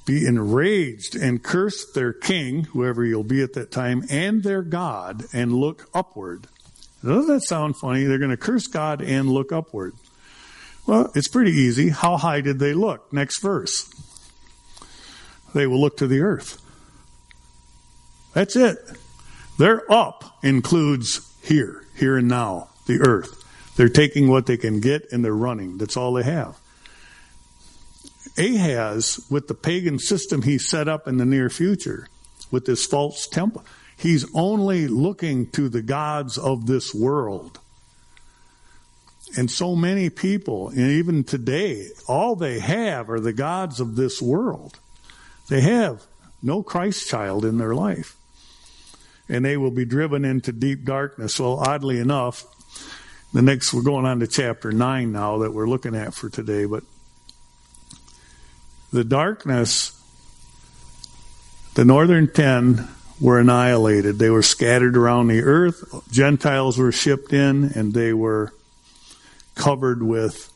be 0.07 0.27
enraged 0.27 1.16
and 1.16 1.42
curse 1.42 1.90
their 1.92 2.12
king, 2.12 2.64
whoever 2.64 3.05
you'll 3.05 3.24
be 3.24 3.42
at 3.42 3.55
that 3.55 3.72
time, 3.72 4.05
and 4.11 4.42
their 4.42 4.62
God, 4.62 5.24
and 5.33 5.53
look 5.53 5.88
upward. 5.92 6.46
Doesn't 7.05 7.33
that 7.33 7.42
sound 7.42 7.77
funny? 7.77 8.05
They're 8.05 8.18
going 8.18 8.31
to 8.31 8.37
curse 8.37 8.66
God 8.66 9.03
and 9.03 9.29
look 9.29 9.53
upward. 9.53 9.94
Well, 10.88 11.12
it's 11.14 11.29
pretty 11.29 11.51
easy. 11.53 11.90
How 11.90 12.16
high 12.16 12.40
did 12.40 12.61
they 12.61 12.72
look? 12.72 13.12
Next 13.12 13.42
verse. 13.42 13.92
They 15.55 15.66
will 15.66 15.79
look 15.79 15.98
to 15.98 16.07
the 16.07 16.20
earth. 16.20 16.62
That's 18.33 18.57
it. 18.57 18.79
Their 19.59 19.83
up 19.92 20.38
includes 20.42 21.20
here, 21.42 21.85
here 21.94 22.16
and 22.16 22.27
now, 22.27 22.70
the 22.87 23.01
earth. 23.01 23.44
They're 23.77 23.90
taking 23.90 24.29
what 24.29 24.46
they 24.46 24.57
can 24.57 24.81
get 24.81 25.12
and 25.12 25.22
they're 25.22 25.35
running. 25.35 25.77
That's 25.77 25.98
all 25.98 26.14
they 26.14 26.22
have. 26.22 26.59
Ahaz, 28.38 29.20
with 29.29 29.46
the 29.46 29.55
pagan 29.55 29.98
system 29.98 30.40
he 30.40 30.57
set 30.57 30.88
up 30.88 31.07
in 31.07 31.18
the 31.18 31.27
near 31.27 31.51
future, 31.51 32.09
with 32.51 32.64
this 32.64 32.87
false 32.87 33.27
temple, 33.27 33.62
he's 33.94 34.24
only 34.35 34.88
looking 34.88 35.51
to 35.51 35.68
the 35.68 35.83
gods 35.83 36.38
of 36.38 36.66
this 36.66 36.94
world. 36.94 37.61
And 39.36 39.50
so 39.50 39.76
many 39.76 40.10
people, 40.10 40.68
and 40.68 40.90
even 40.90 41.22
today, 41.22 41.88
all 42.06 42.34
they 42.34 42.60
have 42.60 43.10
are 43.10 43.20
the 43.20 43.32
gods 43.32 43.80
of 43.80 43.96
this 43.96 44.22
world. 44.22 44.78
They 45.48 45.60
have 45.60 46.06
no 46.42 46.62
Christ 46.62 47.08
child 47.08 47.44
in 47.44 47.58
their 47.58 47.74
life. 47.74 48.16
And 49.28 49.44
they 49.44 49.56
will 49.56 49.70
be 49.70 49.84
driven 49.84 50.24
into 50.24 50.52
deep 50.52 50.84
darkness. 50.84 51.38
Well, 51.38 51.58
oddly 51.58 51.98
enough, 51.98 52.44
the 53.34 53.42
next, 53.42 53.74
we're 53.74 53.82
going 53.82 54.06
on 54.06 54.20
to 54.20 54.26
chapter 54.26 54.72
9 54.72 55.12
now 55.12 55.38
that 55.38 55.52
we're 55.52 55.68
looking 55.68 55.94
at 55.94 56.14
for 56.14 56.30
today, 56.30 56.64
but 56.64 56.82
the 58.90 59.04
darkness, 59.04 59.92
the 61.74 61.84
northern 61.84 62.28
ten 62.28 62.88
were 63.20 63.38
annihilated. 63.38 64.18
They 64.18 64.30
were 64.30 64.42
scattered 64.42 64.96
around 64.96 65.28
the 65.28 65.42
earth. 65.42 65.84
Gentiles 66.10 66.78
were 66.78 66.92
shipped 66.92 67.34
in, 67.34 67.64
and 67.74 67.92
they 67.92 68.14
were 68.14 68.54
covered 69.59 70.03
with 70.03 70.51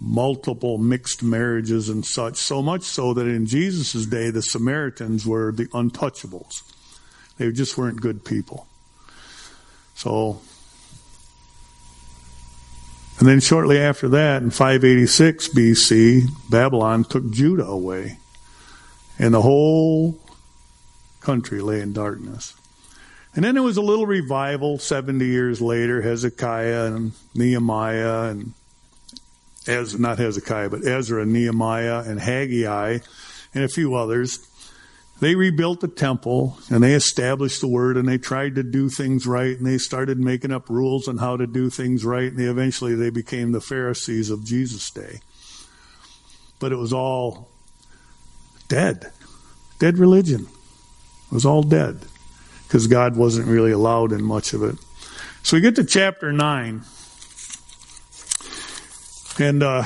multiple 0.00 0.78
mixed 0.78 1.22
marriages 1.22 1.88
and 1.88 2.04
such, 2.04 2.36
so 2.36 2.62
much 2.62 2.82
so 2.82 3.14
that 3.14 3.26
in 3.26 3.46
Jesus' 3.46 4.06
day, 4.06 4.30
the 4.30 4.42
Samaritans 4.42 5.26
were 5.26 5.52
the 5.52 5.66
untouchables. 5.66 6.62
They 7.36 7.50
just 7.52 7.76
weren't 7.76 8.00
good 8.00 8.24
people. 8.24 8.66
So, 9.94 10.40
and 13.18 13.28
then 13.28 13.40
shortly 13.40 13.78
after 13.78 14.08
that, 14.08 14.42
in 14.42 14.50
586 14.50 15.48
BC, 15.48 16.28
Babylon 16.50 17.04
took 17.04 17.30
Judah 17.30 17.66
away, 17.66 18.18
and 19.18 19.34
the 19.34 19.42
whole 19.42 20.20
country 21.20 21.60
lay 21.60 21.80
in 21.80 21.92
darkness. 21.92 22.54
And 23.34 23.44
then 23.44 23.54
there 23.54 23.62
was 23.62 23.76
a 23.76 23.82
little 23.82 24.06
revival 24.06 24.78
70 24.78 25.24
years 25.24 25.60
later, 25.60 26.02
Hezekiah 26.02 26.86
and 26.86 27.12
Nehemiah 27.34 28.30
and 28.30 28.52
Ez, 29.66 29.98
not 29.98 30.18
Hezekiah, 30.18 30.70
but 30.70 30.86
Ezra, 30.86 31.26
Nehemiah, 31.26 32.02
and 32.06 32.18
Haggai, 32.18 32.98
and 33.54 33.64
a 33.64 33.68
few 33.68 33.94
others. 33.94 34.38
They 35.20 35.34
rebuilt 35.34 35.80
the 35.80 35.88
temple 35.88 36.58
and 36.70 36.82
they 36.82 36.94
established 36.94 37.60
the 37.60 37.68
word 37.68 37.96
and 37.96 38.08
they 38.08 38.18
tried 38.18 38.54
to 38.54 38.62
do 38.62 38.88
things 38.88 39.26
right 39.26 39.56
and 39.56 39.66
they 39.66 39.78
started 39.78 40.18
making 40.18 40.52
up 40.52 40.70
rules 40.70 41.08
on 41.08 41.18
how 41.18 41.36
to 41.36 41.46
do 41.46 41.70
things 41.70 42.04
right 42.04 42.30
and 42.30 42.38
they 42.38 42.44
eventually 42.44 42.94
they 42.94 43.10
became 43.10 43.50
the 43.50 43.60
Pharisees 43.60 44.30
of 44.30 44.44
Jesus' 44.44 44.90
day. 44.90 45.20
But 46.60 46.70
it 46.70 46.76
was 46.76 46.92
all 46.92 47.48
dead. 48.68 49.10
Dead 49.80 49.98
religion. 49.98 50.42
It 51.26 51.34
was 51.34 51.44
all 51.44 51.64
dead 51.64 52.00
because 52.68 52.86
God 52.86 53.16
wasn't 53.16 53.48
really 53.48 53.72
allowed 53.72 54.12
in 54.12 54.22
much 54.22 54.52
of 54.52 54.62
it. 54.62 54.76
So 55.42 55.56
we 55.56 55.62
get 55.62 55.76
to 55.76 55.84
chapter 55.84 56.30
9. 56.32 56.82
And, 59.40 59.62
uh, 59.62 59.84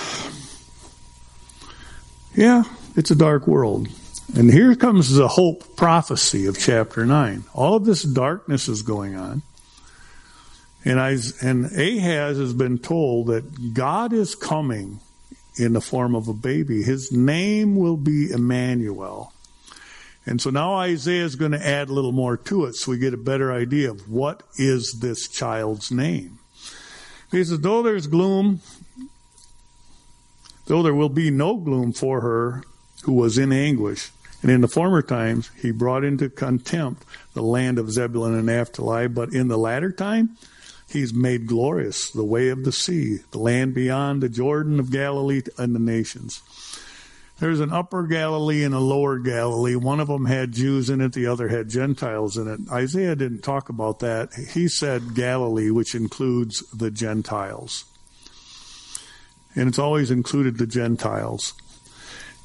yeah, 2.35 2.64
it's 2.97 3.12
a 3.12 3.14
dark 3.14 3.47
world. 3.47 3.87
And 4.35 4.53
here 4.53 4.75
comes 4.75 5.14
the 5.14 5.29
hope 5.29 5.77
prophecy 5.77 6.47
of 6.47 6.59
chapter 6.59 7.07
9. 7.07 7.45
All 7.55 7.77
of 7.77 7.85
this 7.85 8.03
darkness 8.03 8.66
is 8.66 8.83
going 8.83 9.14
on. 9.14 9.42
And, 10.85 10.99
I, 10.99 11.16
and 11.40 11.66
Ahaz 11.66 12.38
has 12.38 12.53
been 12.53 12.79
told 12.79 13.29
that 13.29 13.75
God 13.75 14.12
is 14.12 14.35
coming 14.35 14.99
in 15.55 15.73
the 15.73 15.81
form 15.81 16.16
of 16.16 16.27
a 16.27 16.35
baby. 16.35 16.83
His 16.83 17.12
name 17.12 17.77
will 17.77 17.97
be 17.97 18.33
Emmanuel. 18.33 19.33
And 20.24 20.40
so 20.40 20.50
now 20.50 20.74
Isaiah 20.74 21.24
is 21.24 21.35
going 21.35 21.52
to 21.52 21.66
add 21.66 21.88
a 21.88 21.92
little 21.92 22.12
more 22.12 22.37
to 22.37 22.66
it 22.66 22.74
so 22.74 22.92
we 22.92 22.98
get 22.98 23.14
a 23.14 23.18
better 23.18 23.52
idea 23.52 23.90
of 23.90 24.08
what 24.08 24.42
is 24.56 24.98
this 25.00 25.28
child's 25.28 25.90
name. 25.90 26.38
He 27.30 27.42
says, 27.42 27.61
though 27.61 27.82
there's 27.82 28.06
gloom, 28.06 28.61
though 30.66 30.82
there 30.82 30.94
will 30.94 31.08
be 31.08 31.30
no 31.30 31.56
gloom 31.56 31.92
for 31.92 32.20
her 32.20 32.62
who 33.04 33.14
was 33.14 33.37
in 33.37 33.52
anguish, 33.52 34.11
and 34.42 34.50
in 34.50 34.61
the 34.61 34.68
former 34.68 35.02
times 35.02 35.50
he 35.61 35.70
brought 35.70 36.04
into 36.04 36.28
contempt 36.28 37.04
the 37.35 37.42
land 37.42 37.78
of 37.78 37.90
Zebulun 37.90 38.35
and 38.35 38.46
Naphtali, 38.46 39.08
but 39.08 39.32
in 39.32 39.48
the 39.48 39.58
latter 39.58 39.90
time 39.90 40.37
he's 40.88 41.12
made 41.14 41.46
glorious 41.46 42.11
the 42.11 42.24
way 42.24 42.48
of 42.48 42.64
the 42.64 42.72
sea, 42.72 43.18
the 43.30 43.38
land 43.38 43.74
beyond 43.74 44.22
the 44.22 44.28
Jordan 44.28 44.78
of 44.78 44.90
Galilee 44.90 45.42
and 45.58 45.74
the 45.74 45.80
nations. 45.80 46.42
There's 47.42 47.59
an 47.59 47.72
upper 47.72 48.05
Galilee 48.05 48.62
and 48.62 48.72
a 48.72 48.78
lower 48.78 49.18
Galilee. 49.18 49.74
One 49.74 49.98
of 49.98 50.07
them 50.07 50.26
had 50.26 50.52
Jews 50.52 50.88
in 50.88 51.00
it, 51.00 51.12
the 51.12 51.26
other 51.26 51.48
had 51.48 51.68
Gentiles 51.68 52.37
in 52.37 52.46
it. 52.46 52.61
Isaiah 52.70 53.16
didn't 53.16 53.42
talk 53.42 53.68
about 53.68 53.98
that. 53.98 54.33
He 54.33 54.68
said 54.68 55.16
Galilee, 55.16 55.72
which 55.72 55.96
includes 55.96 56.61
the 56.70 56.88
Gentiles. 56.88 57.85
And 59.57 59.68
it's 59.68 59.81
always 59.81 60.12
included 60.12 60.57
the 60.57 60.68
Gentiles. 60.68 61.55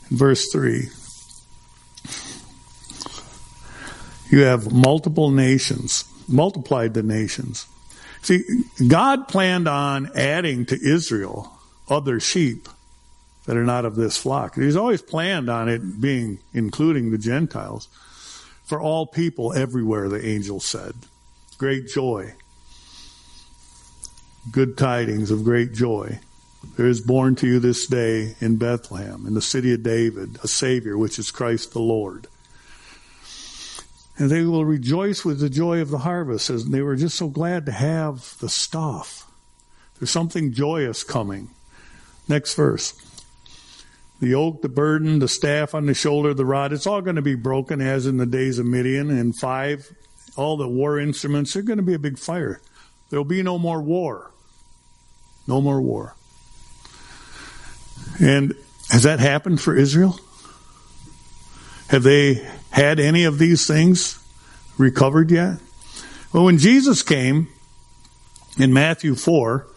verse 0.10 0.52
3 0.52 0.90
you 4.32 4.40
have 4.40 4.74
multiple 4.74 5.30
nations, 5.30 6.06
multiplied 6.28 6.96
the 6.96 7.04
nations. 7.04 7.68
See, 8.24 8.44
God 8.88 9.28
planned 9.28 9.68
on 9.68 10.10
adding 10.16 10.66
to 10.66 10.76
Israel 10.76 11.56
other 11.88 12.20
sheep 12.20 12.68
that 13.48 13.58
are 13.58 13.64
not 13.64 13.86
of 13.86 13.96
this 13.96 14.18
flock. 14.18 14.56
He's 14.56 14.76
always 14.76 15.02
planned 15.02 15.50
on 15.50 15.70
it 15.70 16.02
being, 16.02 16.40
including 16.54 17.10
the 17.10 17.18
Gentiles, 17.18 17.88
for 18.66 18.80
all 18.80 19.08
people 19.08 19.54
everywhere, 19.54 20.10
the 20.10 20.24
angel 20.24 20.60
said. 20.60 20.94
Great 21.58 21.88
joy. 21.88 22.34
Good 24.52 24.78
tidings 24.78 25.32
of 25.32 25.46
great 25.46 25.74
joy. 25.74 26.20
There 26.76 26.88
is 26.88 27.00
born 27.00 27.36
to 27.38 27.48
you 27.48 27.60
this 27.60 27.88
day 27.88 28.36
in 28.42 28.58
Bethlehem, 28.58 29.26
in 29.26 29.34
the 29.34 29.42
city 29.42 29.74
of 29.74 29.82
David, 29.82 30.38
a 30.44 30.48
Savior, 30.48 30.98
which 30.98 31.18
is 31.18 31.32
Christ 31.32 31.72
the 31.72 31.80
Lord. 31.80 32.28
And 34.18 34.30
they 34.30 34.44
will 34.44 34.66
rejoice 34.66 35.24
with 35.24 35.40
the 35.40 35.50
joy 35.50 35.80
of 35.80 35.90
the 35.90 36.00
harvest, 36.00 36.50
as 36.50 36.66
they 36.66 36.82
were 36.82 36.98
just 36.98 37.16
so 37.16 37.30
glad 37.30 37.66
to 37.68 37.72
have 37.72 38.38
the 38.40 38.50
stuff. 38.50 39.32
There's 40.00 40.12
something 40.12 40.52
joyous 40.52 41.04
coming. 41.06 41.50
Next 42.28 42.54
verse 42.56 42.94
the 44.20 44.28
yoke, 44.28 44.62
the 44.62 44.70
burden, 44.70 45.20
the 45.20 45.28
staff 45.28 45.76
on 45.76 45.86
the 45.86 45.94
shoulder, 45.94 46.34
the 46.34 46.46
rod, 46.46 46.74
it's 46.74 46.88
all 46.88 47.02
going 47.02 47.16
to 47.18 47.22
be 47.22 47.36
broken 47.36 47.82
as 47.82 48.06
in 48.06 48.18
the 48.18 48.26
days 48.26 48.58
of 48.60 48.66
Midian. 48.66 49.12
And 49.12 49.38
five, 49.38 49.92
all 50.36 50.58
the 50.58 50.68
war 50.68 51.00
instruments, 51.00 51.54
they're 51.54 51.64
going 51.64 51.78
to 51.78 51.84
be 51.84 51.94
a 51.94 52.00
big 52.00 52.18
fire. 52.18 52.62
There 53.10 53.20
will 53.20 53.26
be 53.26 53.44
no 53.44 53.58
more 53.58 53.82
war. 53.82 54.32
No 55.48 55.62
more 55.62 55.82
war. 55.82 56.16
And 58.20 58.54
has 58.90 59.04
that 59.04 59.20
happened 59.20 59.62
for 59.62 59.76
Israel? 59.76 60.20
Have 61.90 62.04
they 62.04 62.46
had 62.72 63.00
any 63.00 63.24
of 63.24 63.38
these 63.38 63.68
things 63.68 64.20
recovered 64.78 65.32
yet? 65.32 65.60
Well, 66.34 66.44
when 66.44 66.58
Jesus 66.58 67.02
came 67.04 67.48
in 68.58 68.74
Matthew 68.74 69.16
4, 69.16 69.68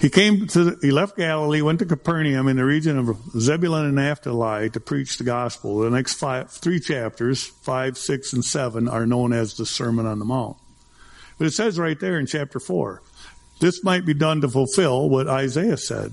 he 0.00 0.08
came 0.08 0.46
to, 0.48 0.78
he 0.80 0.90
left 0.90 1.16
Galilee, 1.16 1.60
went 1.60 1.78
to 1.80 1.86
Capernaum 1.86 2.48
in 2.48 2.56
the 2.56 2.64
region 2.64 2.98
of 2.98 3.16
Zebulun 3.38 3.84
and 3.84 3.96
Naphtali 3.96 4.70
to 4.70 4.80
preach 4.80 5.18
the 5.18 5.24
gospel. 5.24 5.80
The 5.80 5.90
next 5.90 6.14
five, 6.14 6.50
three 6.50 6.80
chapters, 6.80 7.44
five, 7.44 7.98
six, 7.98 8.32
and 8.32 8.42
seven, 8.42 8.88
are 8.88 9.04
known 9.04 9.34
as 9.34 9.58
the 9.58 9.66
Sermon 9.66 10.06
on 10.06 10.18
the 10.18 10.24
Mount. 10.24 10.56
But 11.36 11.48
it 11.48 11.52
says 11.52 11.78
right 11.78 12.00
there 12.00 12.18
in 12.18 12.26
chapter 12.26 12.58
four, 12.58 13.02
this 13.60 13.84
might 13.84 14.06
be 14.06 14.14
done 14.14 14.40
to 14.40 14.48
fulfill 14.48 15.10
what 15.10 15.28
Isaiah 15.28 15.76
said. 15.76 16.12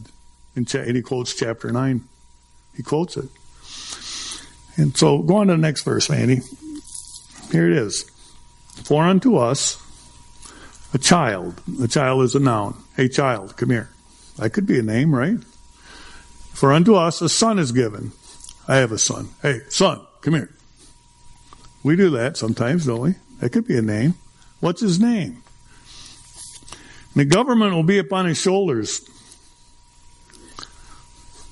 and 0.55 0.69
he 0.69 1.01
quotes 1.01 1.33
chapter 1.33 1.71
nine. 1.71 2.03
He 2.75 2.83
quotes 2.83 3.15
it. 3.15 3.29
And 4.75 4.95
so 4.95 5.19
go 5.19 5.37
on 5.37 5.47
to 5.47 5.53
the 5.53 5.57
next 5.57 5.83
verse, 5.83 6.09
Mandy. 6.09 6.41
Here 7.51 7.71
it 7.71 7.77
is. 7.77 8.03
For 8.83 9.03
unto 9.03 9.37
us 9.37 9.81
a 10.93 10.97
child. 10.97 11.61
A 11.81 11.87
child 11.87 12.23
is 12.23 12.35
a 12.35 12.39
noun. 12.39 12.83
Hey, 12.97 13.07
child, 13.09 13.55
come 13.55 13.69
here. 13.69 13.91
That 14.37 14.53
could 14.53 14.65
be 14.65 14.79
a 14.79 14.81
name, 14.81 15.13
right? 15.13 15.37
For 16.53 16.73
unto 16.73 16.95
us 16.95 17.21
a 17.21 17.29
son 17.29 17.59
is 17.59 17.71
given. 17.71 18.11
I 18.67 18.77
have 18.77 18.91
a 18.91 18.97
son. 18.97 19.29
Hey, 19.43 19.61
son, 19.69 20.01
come 20.21 20.33
here. 20.33 20.49
We 21.83 21.95
do 21.95 22.09
that 22.09 22.37
sometimes, 22.37 22.87
don't 22.87 22.99
we? 22.99 23.15
That 23.39 23.51
could 23.51 23.67
be 23.67 23.77
a 23.77 23.83
name. 23.83 24.15
What's 24.61 24.81
his 24.81 24.99
name? 24.99 25.43
The 27.15 27.23
government 27.23 27.75
will 27.75 27.83
be 27.83 27.99
upon 27.99 28.25
his 28.25 28.41
shoulders. 28.41 29.07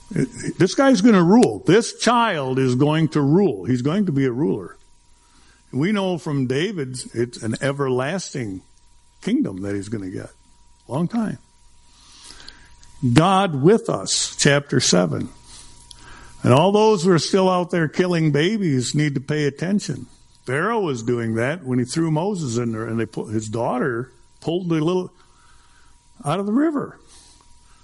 This 0.10 0.74
guy's 0.74 1.02
going 1.02 1.14
to 1.14 1.22
rule. 1.22 1.62
This 1.68 2.00
child 2.00 2.58
is 2.58 2.74
going 2.74 3.10
to 3.10 3.22
rule. 3.22 3.66
He's 3.66 3.84
going 3.84 4.08
to 4.08 4.12
be 4.12 4.26
a 4.26 4.32
ruler. 4.32 4.78
We 5.72 5.92
know 5.92 6.18
from 6.18 6.48
David's, 6.48 7.06
it's 7.14 7.44
an 7.44 7.56
everlasting 7.62 8.64
kingdom 9.22 9.62
that 9.62 9.76
he's 9.76 9.90
going 9.90 10.06
to 10.06 10.10
get. 10.10 10.32
Long 10.88 11.08
time. 11.08 11.38
God 13.14 13.62
with 13.62 13.90
us, 13.90 14.36
chapter 14.38 14.80
7. 14.80 15.30
And 16.44 16.54
all 16.54 16.72
those 16.72 17.04
who 17.04 17.12
are 17.12 17.20
still 17.20 17.50
out 17.50 17.72
there 17.72 17.88
killing 17.88 18.32
babies 18.32 18.94
need 18.94 19.16
to 19.16 19.22
pay 19.22 19.46
attention. 19.46 20.06
Pharaoh 20.46 20.82
was 20.82 21.02
doing 21.02 21.36
that 21.36 21.64
when 21.64 21.80
he 21.80 21.86
threw 21.86 22.12
Moses 22.12 22.58
in 22.58 22.72
there, 22.72 22.86
and 22.86 23.00
they 23.00 23.08
put, 23.08 23.30
his 23.30 23.50
daughter 23.50 24.12
pulled 24.42 24.70
the 24.70 24.76
little 24.76 25.12
out 26.24 26.40
of 26.40 26.46
the 26.46 26.52
river. 26.52 27.00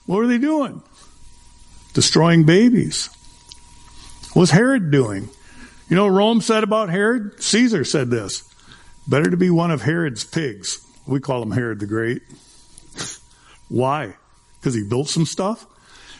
What 0.05 0.17
were 0.17 0.27
they 0.27 0.37
doing? 0.37 0.83
Destroying 1.93 2.43
babies. 2.43 3.09
Was 4.35 4.51
Herod 4.51 4.91
doing? 4.91 5.29
You 5.89 5.95
know, 5.95 6.07
Rome 6.07 6.39
said 6.41 6.63
about 6.63 6.89
Herod. 6.89 7.41
Caesar 7.41 7.83
said 7.83 8.11
this: 8.11 8.43
"Better 9.07 9.29
to 9.29 9.37
be 9.37 9.49
one 9.49 9.71
of 9.71 9.81
Herod's 9.81 10.23
pigs 10.23 10.85
we 11.05 11.19
call 11.19 11.41
him 11.41 11.51
Herod 11.51 11.79
the 11.79 11.87
Great. 11.87 12.21
Why? 13.71 14.15
Because 14.59 14.73
he 14.73 14.83
built 14.83 15.07
some 15.07 15.25
stuff? 15.25 15.65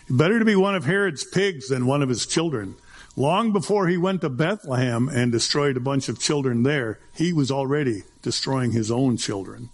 Better 0.09 0.39
to 0.39 0.45
be 0.45 0.55
one 0.55 0.73
of 0.73 0.85
Herod's 0.85 1.25
pigs 1.25 1.67
than 1.67 1.85
one 1.85 2.01
of 2.01 2.07
his 2.07 2.25
children. 2.25 2.75
Long 3.17 3.51
before 3.51 3.87
he 3.87 3.97
went 3.97 4.21
to 4.21 4.29
Bethlehem 4.29 5.09
and 5.09 5.33
destroyed 5.33 5.75
a 5.75 5.81
bunch 5.81 6.07
of 6.07 6.17
children 6.17 6.63
there, 6.63 6.99
he 7.13 7.33
was 7.33 7.51
already 7.51 8.03
destroying 8.21 8.71
his 8.71 8.89
own 8.89 9.17
children, 9.17 9.69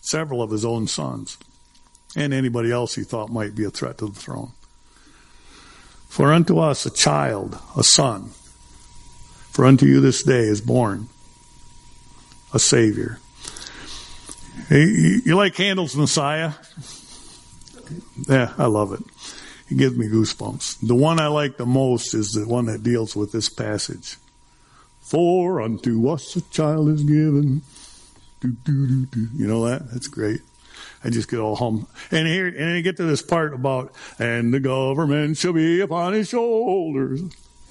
several 0.00 0.42
of 0.42 0.50
his 0.50 0.64
own 0.64 0.88
sons, 0.88 1.38
and 2.16 2.34
anybody 2.34 2.72
else 2.72 2.96
he 2.96 3.04
thought 3.04 3.30
might 3.30 3.54
be 3.54 3.64
a 3.64 3.70
threat 3.70 3.98
to 3.98 4.08
the 4.08 4.18
throne. 4.18 4.50
For 6.08 6.32
unto 6.32 6.58
us 6.58 6.84
a 6.84 6.90
child, 6.90 7.56
a 7.76 7.84
son, 7.84 8.30
for 9.52 9.64
unto 9.64 9.86
you 9.86 10.00
this 10.00 10.24
day 10.24 10.42
is 10.42 10.60
born 10.60 11.08
a 12.52 12.58
Savior 12.58 13.20
you 14.68 15.36
like 15.36 15.56
Handel's 15.56 15.96
Messiah? 15.96 16.52
Yeah, 18.28 18.52
I 18.58 18.66
love 18.66 18.92
it. 18.92 19.00
It 19.70 19.78
gives 19.78 19.96
me 19.96 20.08
goosebumps. 20.08 20.86
The 20.86 20.94
one 20.94 21.20
I 21.20 21.28
like 21.28 21.56
the 21.56 21.66
most 21.66 22.14
is 22.14 22.32
the 22.32 22.46
one 22.46 22.66
that 22.66 22.82
deals 22.82 23.14
with 23.14 23.32
this 23.32 23.48
passage. 23.48 24.16
For 25.00 25.60
unto 25.60 26.08
us 26.08 26.36
a 26.36 26.40
child 26.50 26.88
is 26.88 27.02
given. 27.02 27.62
Do, 28.40 28.48
do, 28.64 29.06
do. 29.06 29.28
You 29.34 29.46
know 29.46 29.66
that? 29.66 29.90
That's 29.90 30.08
great. 30.08 30.40
I 31.04 31.10
just 31.10 31.30
get 31.30 31.40
all 31.40 31.56
hum. 31.56 31.86
And 32.10 32.26
here, 32.26 32.46
and 32.46 32.76
I 32.76 32.80
get 32.80 32.96
to 32.98 33.04
this 33.04 33.22
part 33.22 33.54
about, 33.54 33.94
and 34.18 34.52
the 34.52 34.60
government 34.60 35.36
shall 35.36 35.52
be 35.52 35.80
upon 35.80 36.12
his 36.12 36.28
shoulders. 36.28 37.22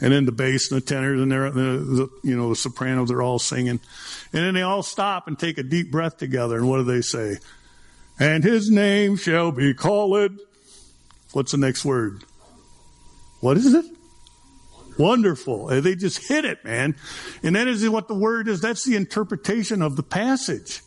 And 0.01 0.13
then 0.13 0.25
the 0.25 0.31
bass 0.31 0.71
and 0.71 0.81
the 0.81 0.85
tenors 0.85 1.21
and 1.21 1.31
they're, 1.31 1.51
the, 1.51 1.61
the, 1.61 2.09
you 2.23 2.35
know, 2.35 2.49
the 2.49 2.55
sopranos, 2.55 3.09
they're 3.09 3.21
all 3.21 3.39
singing. 3.39 3.79
And 4.31 4.43
then 4.45 4.53
they 4.53 4.61
all 4.61 4.81
stop 4.81 5.27
and 5.27 5.37
take 5.37 5.57
a 5.57 5.63
deep 5.63 5.91
breath 5.91 6.17
together. 6.17 6.57
And 6.57 6.69
what 6.69 6.77
do 6.77 6.83
they 6.83 7.01
say? 7.01 7.37
And 8.19 8.43
his 8.43 8.69
name 8.69 9.15
shall 9.15 9.51
be 9.51 9.73
called. 9.73 10.39
What's 11.31 11.53
the 11.53 11.57
next 11.57 11.85
word? 11.85 12.23
What 13.39 13.57
is 13.57 13.73
it? 13.73 13.85
Wonderful. 14.97 15.59
Wonderful. 15.59 15.81
They 15.81 15.95
just 15.95 16.27
hit 16.27 16.43
it, 16.43 16.65
man. 16.65 16.95
And 17.41 17.55
that 17.55 17.67
is 17.69 17.87
what 17.87 18.09
the 18.09 18.15
word 18.15 18.49
is. 18.49 18.59
That's 18.59 18.83
the 18.83 18.97
interpretation 18.97 19.81
of 19.81 19.95
the 19.95 20.03
passage. 20.03 20.81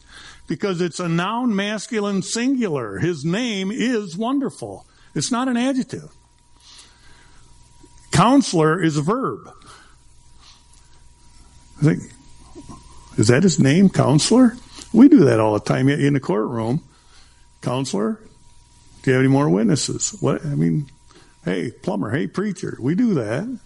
Because 0.46 0.82
it's 0.82 1.00
a 1.00 1.08
noun 1.08 1.56
masculine 1.56 2.20
singular. 2.20 2.98
His 2.98 3.24
name 3.24 3.70
is 3.72 4.16
wonderful. 4.16 4.86
It's 5.14 5.32
not 5.32 5.48
an 5.48 5.56
adjective. 5.56 6.10
Counselor 8.10 8.82
is 8.82 8.98
a 8.98 9.02
verb. 9.02 9.50
I 11.80 11.84
think, 11.84 12.02
is 13.16 13.28
that 13.28 13.44
his 13.44 13.58
name, 13.58 13.88
counselor? 13.88 14.56
We 14.92 15.08
do 15.08 15.24
that 15.24 15.40
all 15.40 15.54
the 15.54 15.60
time 15.60 15.88
in 15.88 16.12
the 16.12 16.20
courtroom. 16.20 16.84
Counselor, 17.62 18.20
do 19.02 19.10
you 19.10 19.14
have 19.14 19.20
any 19.22 19.32
more 19.32 19.48
witnesses? 19.48 20.16
What 20.20 20.44
I 20.44 20.54
mean, 20.54 20.90
hey, 21.44 21.70
plumber, 21.70 22.10
hey, 22.10 22.26
preacher. 22.26 22.76
We 22.80 22.94
do 22.94 23.14
that. 23.14 23.58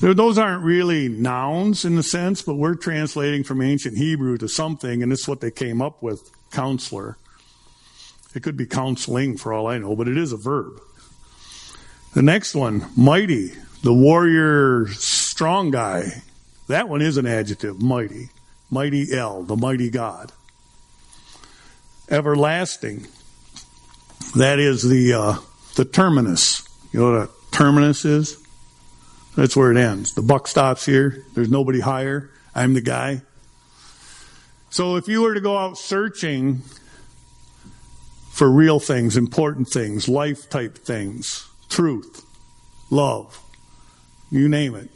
Those 0.00 0.36
aren't 0.36 0.62
really 0.62 1.08
nouns 1.08 1.86
in 1.86 1.96
the 1.96 2.02
sense, 2.02 2.42
but 2.42 2.56
we're 2.56 2.74
translating 2.74 3.44
from 3.44 3.62
ancient 3.62 3.96
Hebrew 3.96 4.36
to 4.38 4.48
something, 4.48 5.02
and 5.02 5.10
this 5.10 5.20
is 5.20 5.28
what 5.28 5.40
they 5.40 5.50
came 5.50 5.80
up 5.80 6.02
with 6.02 6.30
counselor. 6.50 7.16
It 8.34 8.42
could 8.42 8.58
be 8.58 8.66
counseling 8.66 9.38
for 9.38 9.54
all 9.54 9.66
I 9.66 9.78
know, 9.78 9.96
but 9.96 10.08
it 10.08 10.18
is 10.18 10.32
a 10.32 10.36
verb. 10.36 10.82
The 12.12 12.20
next 12.20 12.54
one, 12.54 12.86
mighty, 12.94 13.52
the 13.82 13.94
warrior, 13.94 14.88
strong 14.88 15.70
guy. 15.70 16.22
That 16.68 16.88
one 16.88 17.00
is 17.00 17.16
an 17.16 17.26
adjective, 17.26 17.80
mighty. 17.80 18.28
Mighty 18.70 19.16
El, 19.16 19.44
the 19.44 19.56
mighty 19.56 19.88
God. 19.88 20.32
Everlasting. 22.08 23.06
That 24.36 24.58
is 24.58 24.82
the 24.82 25.12
uh, 25.12 25.38
the 25.76 25.84
terminus. 25.84 26.66
You 26.92 27.00
know 27.00 27.12
what 27.12 27.28
a 27.28 27.30
terminus 27.50 28.04
is? 28.04 28.42
That's 29.36 29.56
where 29.56 29.70
it 29.70 29.76
ends. 29.76 30.14
The 30.14 30.22
buck 30.22 30.48
stops 30.48 30.86
here. 30.86 31.24
There's 31.34 31.50
nobody 31.50 31.80
higher. 31.80 32.30
I'm 32.54 32.74
the 32.74 32.80
guy. 32.80 33.22
So 34.70 34.96
if 34.96 35.08
you 35.08 35.22
were 35.22 35.34
to 35.34 35.40
go 35.40 35.56
out 35.56 35.78
searching 35.78 36.62
for 38.30 38.50
real 38.50 38.78
things, 38.78 39.16
important 39.16 39.68
things, 39.68 40.08
life 40.08 40.50
type 40.50 40.78
things, 40.78 41.48
truth, 41.68 42.24
love, 42.90 43.40
you 44.30 44.48
name 44.48 44.74
it. 44.74 44.90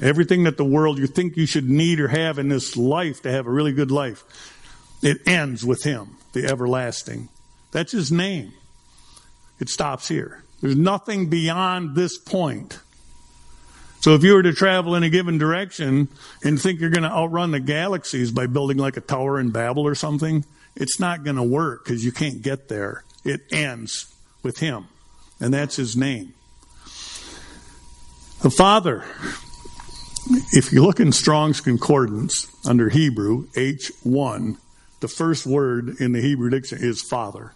Everything 0.00 0.44
that 0.44 0.56
the 0.56 0.64
world 0.64 0.98
you 0.98 1.06
think 1.06 1.36
you 1.36 1.46
should 1.46 1.68
need 1.68 2.00
or 2.00 2.08
have 2.08 2.38
in 2.38 2.48
this 2.48 2.76
life 2.76 3.22
to 3.22 3.30
have 3.30 3.46
a 3.46 3.50
really 3.50 3.72
good 3.72 3.90
life, 3.90 4.24
it 5.02 5.18
ends 5.26 5.64
with 5.64 5.82
Him, 5.82 6.16
the 6.32 6.46
everlasting. 6.46 7.28
That's 7.70 7.92
His 7.92 8.12
name. 8.12 8.52
It 9.58 9.68
stops 9.68 10.08
here. 10.08 10.42
There's 10.60 10.76
nothing 10.76 11.28
beyond 11.28 11.94
this 11.94 12.18
point. 12.18 12.78
So 14.00 14.14
if 14.14 14.24
you 14.24 14.34
were 14.34 14.42
to 14.42 14.52
travel 14.52 14.96
in 14.96 15.04
a 15.04 15.08
given 15.08 15.38
direction 15.38 16.08
and 16.42 16.60
think 16.60 16.80
you're 16.80 16.90
going 16.90 17.04
to 17.04 17.10
outrun 17.10 17.52
the 17.52 17.60
galaxies 17.60 18.32
by 18.32 18.46
building 18.46 18.76
like 18.76 18.96
a 18.96 19.00
tower 19.00 19.38
in 19.38 19.50
Babel 19.50 19.86
or 19.86 19.94
something, 19.94 20.44
it's 20.74 20.98
not 20.98 21.22
going 21.22 21.36
to 21.36 21.42
work 21.42 21.84
because 21.84 22.04
you 22.04 22.10
can't 22.10 22.42
get 22.42 22.68
there. 22.68 23.04
It 23.24 23.42
ends 23.52 24.12
with 24.42 24.58
Him, 24.58 24.88
and 25.38 25.54
that's 25.54 25.76
His 25.76 25.96
name. 25.96 26.34
The 28.42 28.50
Father, 28.50 29.04
if 30.52 30.72
you 30.72 30.84
look 30.84 30.98
in 30.98 31.12
Strong's 31.12 31.60
Concordance 31.60 32.48
under 32.66 32.88
Hebrew, 32.88 33.46
H1, 33.50 34.56
the 35.02 35.08
first 35.08 35.44
word 35.44 36.00
in 36.00 36.12
the 36.12 36.20
Hebrew 36.22 36.48
dictionary 36.48 36.88
is 36.88 37.02
father, 37.02 37.52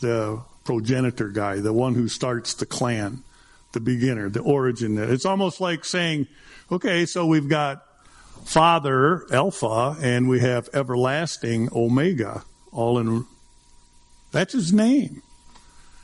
the 0.00 0.40
progenitor 0.64 1.28
guy, 1.28 1.56
the 1.56 1.72
one 1.72 1.94
who 1.94 2.06
starts 2.06 2.54
the 2.54 2.64
clan, 2.64 3.24
the 3.72 3.80
beginner, 3.80 4.30
the 4.30 4.40
origin. 4.40 4.96
It's 4.96 5.26
almost 5.26 5.60
like 5.60 5.84
saying, 5.84 6.28
okay, 6.70 7.06
so 7.06 7.26
we've 7.26 7.48
got 7.48 7.82
father, 8.44 9.26
alpha, 9.32 9.96
and 10.00 10.28
we 10.28 10.38
have 10.40 10.68
everlasting, 10.72 11.68
omega, 11.74 12.44
all 12.70 12.98
in. 12.98 13.26
That's 14.30 14.52
his 14.52 14.72
name. 14.72 15.22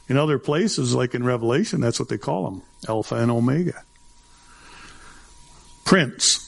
In 0.08 0.16
other 0.16 0.40
places, 0.40 0.96
like 0.96 1.14
in 1.14 1.22
Revelation, 1.22 1.80
that's 1.80 2.00
what 2.00 2.08
they 2.08 2.18
call 2.18 2.48
him 2.48 2.62
Alpha 2.88 3.14
and 3.14 3.30
Omega. 3.30 3.84
Prince, 5.84 6.42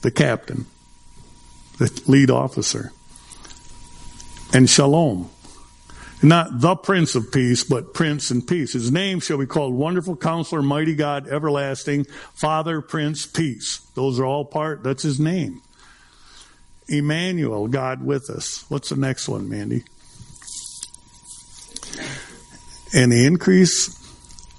the 0.00 0.10
captain, 0.10 0.66
the 1.78 2.02
lead 2.06 2.30
officer. 2.30 2.92
And 4.52 4.68
Shalom, 4.70 5.30
not 6.22 6.60
the 6.60 6.76
Prince 6.76 7.14
of 7.14 7.32
Peace, 7.32 7.64
but 7.64 7.92
Prince 7.92 8.30
and 8.30 8.46
Peace. 8.46 8.72
His 8.72 8.90
name 8.90 9.20
shall 9.20 9.38
be 9.38 9.46
called 9.46 9.74
Wonderful 9.74 10.16
Counselor, 10.16 10.62
Mighty 10.62 10.94
God, 10.94 11.28
Everlasting, 11.28 12.04
Father, 12.34 12.80
Prince, 12.80 13.26
Peace. 13.26 13.78
Those 13.94 14.18
are 14.20 14.24
all 14.24 14.44
part, 14.44 14.82
that's 14.82 15.02
his 15.02 15.20
name. 15.20 15.60
Emmanuel, 16.88 17.66
God 17.68 18.04
with 18.04 18.30
us. 18.30 18.64
What's 18.68 18.90
the 18.90 18.96
next 18.96 19.28
one, 19.28 19.48
Mandy? 19.48 19.84
And 22.94 23.10
the 23.10 23.26
increase 23.26 23.98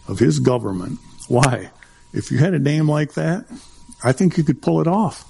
of 0.07 0.19
his 0.19 0.39
government. 0.39 0.99
Why? 1.27 1.71
If 2.13 2.31
you 2.31 2.37
had 2.37 2.53
a 2.53 2.59
name 2.59 2.89
like 2.89 3.13
that, 3.13 3.45
I 4.03 4.11
think 4.11 4.37
you 4.37 4.43
could 4.43 4.61
pull 4.61 4.81
it 4.81 4.87
off. 4.87 5.23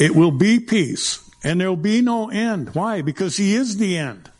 It 0.00 0.16
will 0.16 0.30
be 0.30 0.58
peace, 0.58 1.30
and 1.44 1.60
there 1.60 1.68
will 1.68 1.76
be 1.76 2.00
no 2.00 2.30
end. 2.30 2.74
Why? 2.74 3.02
Because 3.02 3.36
he 3.36 3.54
is 3.54 3.76
the 3.76 3.98
end. 3.98 4.30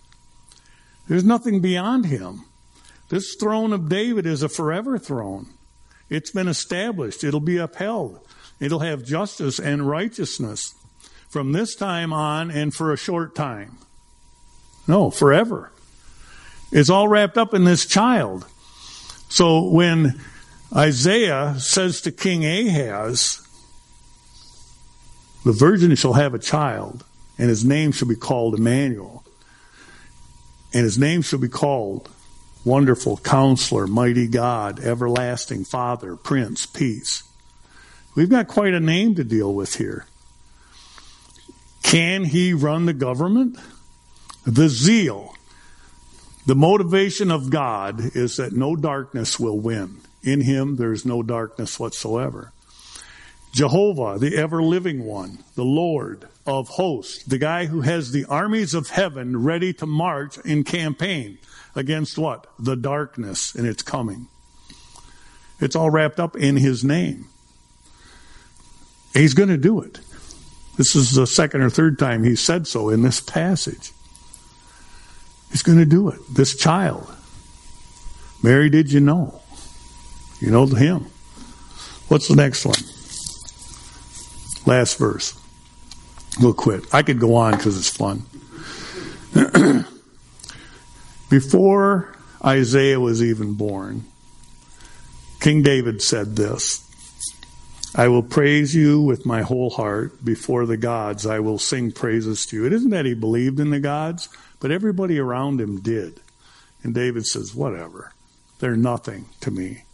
There's 1.07 1.23
nothing 1.23 1.61
beyond 1.61 2.07
him. 2.07 2.47
This 3.11 3.35
throne 3.35 3.75
of 3.75 3.89
David 3.89 4.25
is 4.25 4.43
a 4.43 4.49
forever 4.49 4.99
throne. 4.99 5.49
It's 6.09 6.31
been 6.31 6.49
established. 6.49 7.23
It'll 7.23 7.41
be 7.41 7.59
upheld. 7.59 8.21
It'll 8.59 8.81
have 8.81 9.05
justice 9.05 9.59
and 9.59 9.87
righteousness 9.87 10.75
from 11.29 11.53
this 11.53 11.75
time 11.75 12.13
on 12.13 12.51
and 12.51 12.75
for 12.75 12.93
a 12.93 12.97
short 12.97 13.35
time. 13.35 13.77
No, 14.89 15.11
forever. 15.11 15.71
It's 16.73 16.89
all 16.89 17.07
wrapped 17.07 17.37
up 17.37 17.53
in 17.53 17.65
this 17.65 17.85
child. 17.85 18.47
So 19.29 19.69
when 19.69 20.21
Isaiah 20.75 21.57
says 21.59 22.01
to 22.03 22.13
King 22.13 22.47
Ahaz, 22.47 23.47
the 25.45 25.53
virgin 25.53 25.95
shall 25.95 26.15
have 26.15 26.35
a 26.35 26.39
child, 26.39 27.05
and 27.39 27.49
his 27.49 27.65
name 27.65 27.93
shall 27.93 28.09
be 28.09 28.17
called 28.17 28.55
Emmanuel 28.55 29.21
and 30.73 30.85
his 30.85 30.99
name 30.99 31.23
shall 31.23 31.39
be 31.39 31.49
called 31.49 32.09
Wonderful 32.65 33.17
Counselor, 33.19 33.87
Mighty 33.87 34.29
God, 34.29 34.79
Everlasting 34.81 35.65
Father, 35.65 36.15
Prince, 36.17 36.67
Peace. 36.67 37.25
We've 38.15 38.31
got 38.31 38.49
quite 38.49 38.75
a 38.75 38.81
name 38.81 39.15
to 39.17 39.25
deal 39.25 39.53
with 39.53 39.77
here. 39.77 40.07
Can 41.83 42.25
he 42.25 42.53
run 42.53 42.87
the 42.87 42.93
government? 42.93 43.59
The 44.45 44.69
zeal, 44.69 45.35
the 46.47 46.55
motivation 46.55 47.31
of 47.31 47.51
God 47.51 48.15
is 48.15 48.37
that 48.37 48.53
no 48.53 48.77
darkness 48.77 49.41
will 49.41 49.59
win. 49.59 50.01
In 50.23 50.43
him, 50.43 50.77
there's 50.77 51.05
no 51.05 51.23
darkness 51.23 51.81
whatsoever. 51.81 52.53
Jehovah, 53.53 54.19
the 54.19 54.37
ever 54.37 54.63
living 54.63 55.05
one, 55.05 55.39
the 55.57 55.65
Lord 55.65 56.29
of 56.47 56.69
hosts, 56.69 57.25
the 57.25 57.39
guy 57.39 57.67
who 57.67 57.81
has 57.81 58.13
the 58.13 58.25
armies 58.27 58.75
of 58.75 58.91
heaven 58.91 59.43
ready 59.43 59.73
to 59.75 59.87
march 59.87 60.39
in 60.39 60.65
campaign 60.65 61.39
against 61.75 62.17
what? 62.17 62.47
The 62.59 62.77
darkness 62.77 63.55
and 63.55 63.67
its 63.67 63.83
coming. 63.83 64.29
It's 65.61 65.77
all 65.77 65.91
wrapped 65.91 66.21
up 66.21 66.37
in 66.37 66.57
his 66.57 66.85
name. 66.85 67.27
He's 69.13 69.35
going 69.35 69.49
to 69.49 69.59
do 69.59 69.81
it. 69.83 69.99
This 70.77 70.95
is 70.95 71.13
the 71.13 71.27
second 71.27 71.63
or 71.63 71.71
third 71.71 71.99
time 71.99 72.25
he 72.25 72.37
said 72.37 72.67
so 72.67 72.89
in 72.89 73.03
this 73.03 73.21
passage. 73.21 73.93
He's 75.51 75.63
going 75.63 75.79
to 75.79 75.85
do 75.85 76.09
it. 76.09 76.21
This 76.33 76.57
child. 76.57 77.13
Mary, 78.43 78.71
did 78.71 78.91
you 78.93 79.01
know? 79.01 79.41
You 80.41 80.51
know 80.51 80.67
him. 80.67 81.07
What's 82.09 82.29
the 82.29 82.37
next 82.37 82.65
one? 82.65 82.79
Last 84.67 84.99
verse. 84.99 85.39
We'll 86.41 86.55
quit. 86.55 86.85
I 86.93 87.03
could 87.03 87.19
go 87.19 87.35
on 87.35 87.57
because 87.57 87.77
it's 87.77 87.89
fun. 87.89 88.23
Before 91.31 92.15
Isaiah 92.45 93.01
was 93.01 93.23
even 93.23 93.55
born, 93.55 94.05
King 95.41 95.63
David 95.63 96.03
said 96.03 96.37
this 96.37 96.87
I 97.95 98.09
will 98.09 98.23
praise 98.23 98.75
you 98.75 99.01
with 99.01 99.27
my 99.27 99.43
whole 99.43 99.71
heart 99.71 100.25
before 100.25 100.65
the 100.65 100.77
gods. 100.77 101.27
I 101.27 101.41
will 101.41 101.59
sing 101.59 101.91
praises 101.91 102.47
to 102.47 102.57
you. 102.57 102.67
It 102.67 102.73
isn't 102.73 102.91
that 102.91 103.05
he 103.05 103.15
believed 103.15 103.59
in 103.59 103.71
the 103.71 103.81
gods, 103.81 104.29
but 104.61 104.71
everybody 104.71 105.19
around 105.19 105.61
him 105.61 105.81
did. 105.81 106.21
And 106.83 106.95
David 106.95 107.27
says, 107.27 107.55
Whatever. 107.55 108.13
They're 108.61 108.77
nothing 108.77 109.27
to 109.41 109.51
me. 109.51 109.85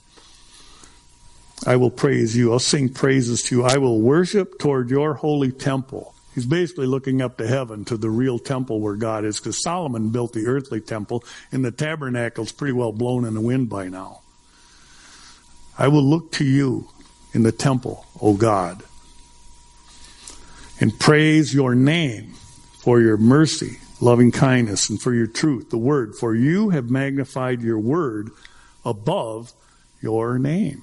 I 1.64 1.76
will 1.76 1.90
praise 1.90 2.36
you. 2.36 2.52
I'll 2.52 2.58
sing 2.58 2.88
praises 2.88 3.42
to 3.44 3.56
you. 3.56 3.64
I 3.64 3.78
will 3.78 4.00
worship 4.00 4.58
toward 4.58 4.90
your 4.90 5.14
holy 5.14 5.52
temple. 5.52 6.14
He's 6.34 6.44
basically 6.44 6.86
looking 6.86 7.22
up 7.22 7.38
to 7.38 7.46
heaven 7.46 7.86
to 7.86 7.96
the 7.96 8.10
real 8.10 8.38
temple 8.38 8.80
where 8.80 8.96
God 8.96 9.24
is 9.24 9.38
because 9.40 9.62
Solomon 9.62 10.10
built 10.10 10.34
the 10.34 10.46
earthly 10.46 10.82
temple 10.82 11.24
and 11.50 11.64
the 11.64 11.70
tabernacle's 11.70 12.52
pretty 12.52 12.74
well 12.74 12.92
blown 12.92 13.24
in 13.24 13.32
the 13.32 13.40
wind 13.40 13.70
by 13.70 13.88
now. 13.88 14.20
I 15.78 15.88
will 15.88 16.04
look 16.04 16.32
to 16.32 16.44
you 16.44 16.88
in 17.32 17.42
the 17.42 17.52
temple, 17.52 18.04
O 18.20 18.34
God, 18.34 18.82
and 20.78 20.98
praise 20.98 21.54
your 21.54 21.74
name 21.74 22.34
for 22.80 23.00
your 23.00 23.16
mercy, 23.16 23.78
loving 24.00 24.30
kindness, 24.30 24.90
and 24.90 25.00
for 25.00 25.14
your 25.14 25.26
truth, 25.26 25.70
the 25.70 25.78
word. 25.78 26.14
For 26.14 26.34
you 26.34 26.70
have 26.70 26.90
magnified 26.90 27.62
your 27.62 27.78
word 27.78 28.30
above 28.84 29.52
your 30.02 30.38
name. 30.38 30.82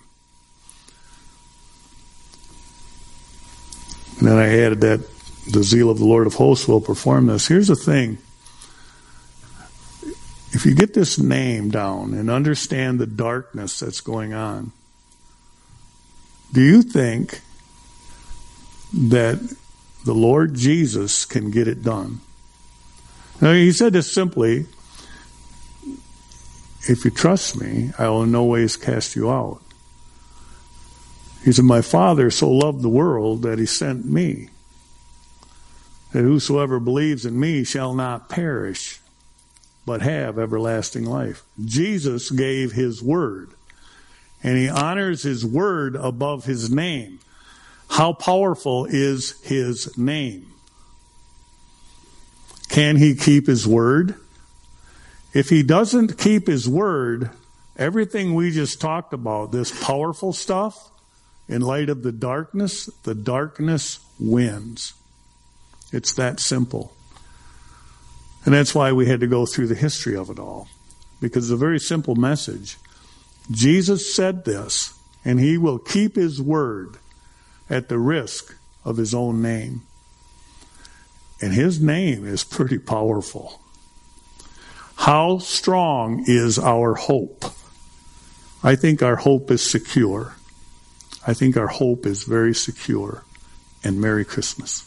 And 4.24 4.32
then 4.32 4.38
I 4.38 4.58
added 4.58 4.80
that 4.80 5.02
the 5.52 5.64
zeal 5.64 5.90
of 5.90 5.98
the 5.98 6.06
Lord 6.06 6.28
of 6.28 6.36
hosts 6.36 6.66
will 6.66 6.80
perform 6.80 7.28
this. 7.28 7.46
Here's 7.46 7.68
the 7.68 7.76
thing. 7.76 8.20
If 10.54 10.66
you 10.66 10.74
get 10.74 10.94
this 10.94 11.20
name 11.20 11.70
down 11.70 12.14
and 12.14 12.30
understand 12.30 13.02
the 13.02 13.06
darkness 13.06 13.82
that's 13.82 14.00
going 14.00 14.34
on, 14.34 14.72
do 16.54 16.62
you 16.62 16.84
think 16.84 17.42
that 18.94 19.42
the 20.06 20.14
Lord 20.14 20.54
Jesus 20.54 21.26
can 21.26 21.52
get 21.52 21.68
it 21.68 21.84
done? 21.84 22.22
Now, 23.42 23.52
he 23.52 23.74
said 23.74 23.92
this 23.92 24.14
simply 24.14 24.68
if 26.88 27.04
you 27.04 27.12
trust 27.12 27.60
me, 27.60 27.92
I 28.00 28.08
will 28.08 28.24
in 28.24 28.32
no 28.32 28.46
ways 28.46 28.78
cast 28.78 29.18
you 29.18 29.30
out. 29.30 29.63
He 31.44 31.52
said, 31.52 31.66
My 31.66 31.82
Father 31.82 32.32
so 32.32 32.50
loved 32.50 32.82
the 32.82 32.90
world 32.90 33.42
that 33.42 33.60
he 33.60 33.66
sent 33.66 34.06
me, 34.06 34.50
that 36.12 36.22
whosoever 36.22 36.80
believes 36.80 37.26
in 37.26 37.40
me 37.40 37.64
shall 37.64 37.94
not 37.94 38.30
perish, 38.30 39.00
but 39.86 40.02
have 40.02 40.40
everlasting 40.40 41.06
life. 41.06 41.44
Jesus 41.64 42.32
gave 42.32 42.72
his 42.72 43.04
word, 43.04 43.52
and 44.42 44.58
he 44.58 44.70
honors 44.70 45.24
his 45.24 45.46
word 45.46 45.96
above 45.96 46.46
his 46.46 46.72
name. 46.72 47.20
How 47.90 48.14
powerful 48.14 48.86
is 48.86 49.42
his 49.42 49.98
name? 49.98 50.48
Can 52.70 52.96
he 52.96 53.16
keep 53.16 53.48
his 53.48 53.68
word? 53.68 54.16
If 55.34 55.50
he 55.50 55.62
doesn't 55.62 56.18
keep 56.18 56.48
his 56.48 56.70
word, 56.70 57.30
everything 57.76 58.34
we 58.34 58.52
just 58.52 58.80
talked 58.80 59.14
about, 59.14 59.52
this 59.52 59.72
powerful 59.84 60.32
stuff, 60.32 60.90
in 61.48 61.62
light 61.62 61.90
of 61.90 62.04
the 62.04 62.12
darkness, 62.12 62.86
the 63.04 63.16
darkness 63.16 64.00
wins. 64.20 64.94
It's 65.92 66.14
that 66.14 66.40
simple. 66.40 66.94
And 68.46 68.54
that's 68.54 68.76
why 68.76 68.92
we 68.92 69.08
had 69.08 69.20
to 69.22 69.28
go 69.28 69.46
through 69.46 69.68
the 69.68 69.76
history 69.76 70.16
of 70.16 70.30
it 70.30 70.40
all. 70.40 70.68
Because 71.22 71.46
it's 71.46 71.54
a 71.54 71.58
very 71.58 71.80
simple 71.80 72.16
message. 72.16 72.78
Jesus 73.52 74.16
said 74.16 74.46
this, 74.46 74.98
and 75.24 75.40
he 75.40 75.58
will 75.58 75.80
keep 75.80 76.16
his 76.16 76.42
word 76.42 76.98
at 77.70 77.90
the 77.90 78.00
risk 78.00 78.56
of 78.84 78.98
his 78.98 79.14
own 79.14 79.42
name. 79.42 79.84
And 81.42 81.54
his 81.54 81.82
name 81.82 82.26
is 82.26 82.44
pretty 82.44 82.78
powerful. 82.78 83.62
How 84.96 85.38
strong 85.40 86.24
is 86.28 86.58
our 86.58 86.94
hope? 86.96 87.46
I 88.64 88.76
think 88.76 89.02
our 89.04 89.18
hope 89.18 89.52
is 89.52 89.62
secure. 89.62 90.36
I 91.26 91.34
think 91.34 91.58
our 91.58 91.68
hope 91.68 92.06
is 92.06 92.24
very 92.24 92.54
secure. 92.54 93.24
And 93.84 94.00
Merry 94.00 94.24
Christmas. 94.24 94.86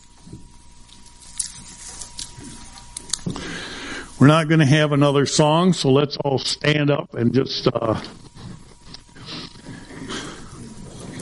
We're 4.19 4.29
not 4.29 4.49
going 4.49 4.61
to 4.61 4.67
have 4.67 4.93
another 4.93 5.27
song, 5.27 5.75
so 5.75 5.91
let's 5.91 6.17
all 6.19 6.39
stand 6.39 6.91
up 6.91 7.13
and 7.13 7.35
just 7.35 7.69
uh, 7.69 8.01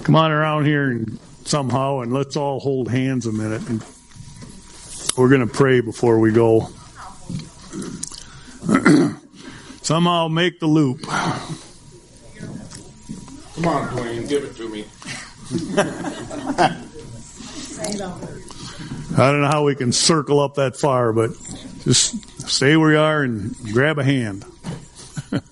come 0.04 0.14
on 0.14 0.30
around 0.30 0.66
here 0.66 0.90
and 0.90 1.18
somehow, 1.44 2.00
and 2.00 2.12
let's 2.12 2.36
all 2.36 2.60
hold 2.60 2.88
hands 2.88 3.26
a 3.26 3.32
minute. 3.32 3.68
And 3.68 3.84
we're 5.16 5.28
going 5.28 5.46
to 5.46 5.52
pray 5.52 5.80
before 5.80 6.20
we 6.20 6.30
go. 6.30 6.68
Somehow 9.82 10.28
make 10.28 10.60
the 10.60 10.66
loop. 10.66 11.02
Come 11.02 11.58
on, 13.66 13.88
Dwayne, 13.88 14.28
give 14.28 14.44
it 14.44 14.56
to 14.56 14.68
me. 14.68 14.84
I 19.16 19.30
don't 19.30 19.42
know 19.42 19.48
how 19.48 19.64
we 19.64 19.74
can 19.74 19.92
circle 19.92 20.40
up 20.40 20.54
that 20.54 20.76
far, 20.76 21.12
but 21.12 21.30
just 21.82 22.48
stay 22.48 22.76
where 22.76 22.92
you 22.92 22.98
are 22.98 23.22
and 23.22 23.54
grab 23.72 23.98
a 23.98 24.04
hand. 24.04 24.44
and 25.32 25.42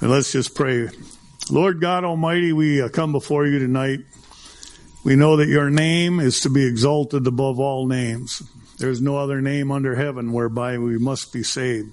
let's 0.00 0.32
just 0.32 0.54
pray. 0.54 0.88
Lord 1.50 1.80
God 1.80 2.04
Almighty, 2.04 2.52
we 2.52 2.82
uh, 2.82 2.88
come 2.88 3.12
before 3.12 3.46
you 3.46 3.58
tonight. 3.60 4.00
We 5.04 5.14
know 5.14 5.36
that 5.36 5.48
your 5.48 5.70
name 5.70 6.18
is 6.18 6.40
to 6.40 6.50
be 6.50 6.66
exalted 6.66 7.26
above 7.26 7.60
all 7.60 7.86
names. 7.86 8.42
There's 8.78 9.00
no 9.00 9.16
other 9.16 9.40
name 9.40 9.70
under 9.70 9.94
heaven 9.94 10.32
whereby 10.32 10.78
we 10.78 10.98
must 10.98 11.32
be 11.32 11.42
saved. 11.42 11.92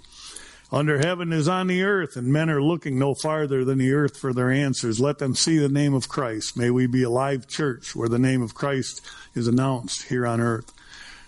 Under 0.74 0.99
heaven 0.99 1.34
is 1.34 1.49
on 1.49 1.67
the 1.67 1.84
earth, 1.84 2.15
and 2.15 2.32
men 2.32 2.49
are 2.49 2.61
looking 2.61 2.97
no 2.97 3.13
farther 3.13 3.65
than 3.65 3.78
the 3.78 3.91
earth 3.91 4.17
for 4.17 4.32
their 4.32 4.49
answers. 4.49 5.01
Let 5.01 5.17
them 5.17 5.36
see 5.36 5.57
the 5.57 5.67
name 5.67 5.93
of 5.93 6.07
Christ. 6.07 6.55
May 6.55 6.69
we 6.69 6.88
be 6.88 7.03
a 7.03 7.09
live 7.09 7.45
church 7.45 7.93
where 7.93 8.07
the 8.07 8.17
name 8.17 8.41
of 8.41 8.55
Christ 8.55 9.01
is 9.36 9.47
announced 9.47 10.03
here 10.03 10.26
on 10.26 10.39
earth. 10.39 10.72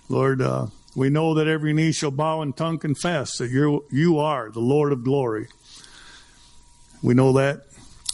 Lord, 0.08 0.42
uh, 0.42 0.68
we 0.96 1.10
know 1.10 1.34
that 1.34 1.48
every 1.48 1.74
knee 1.74 1.92
shall 1.92 2.12
bow 2.12 2.42
and 2.42 2.56
tongue 2.56 2.80
confess 2.80 3.38
that 3.38 3.52
you 3.52 3.84
you 3.92 4.18
are 4.18 4.50
the 4.50 4.62
Lord 4.62 4.94
of 4.94 5.04
glory. 5.04 5.48
We 7.02 7.14
know 7.14 7.34
that 7.34 7.64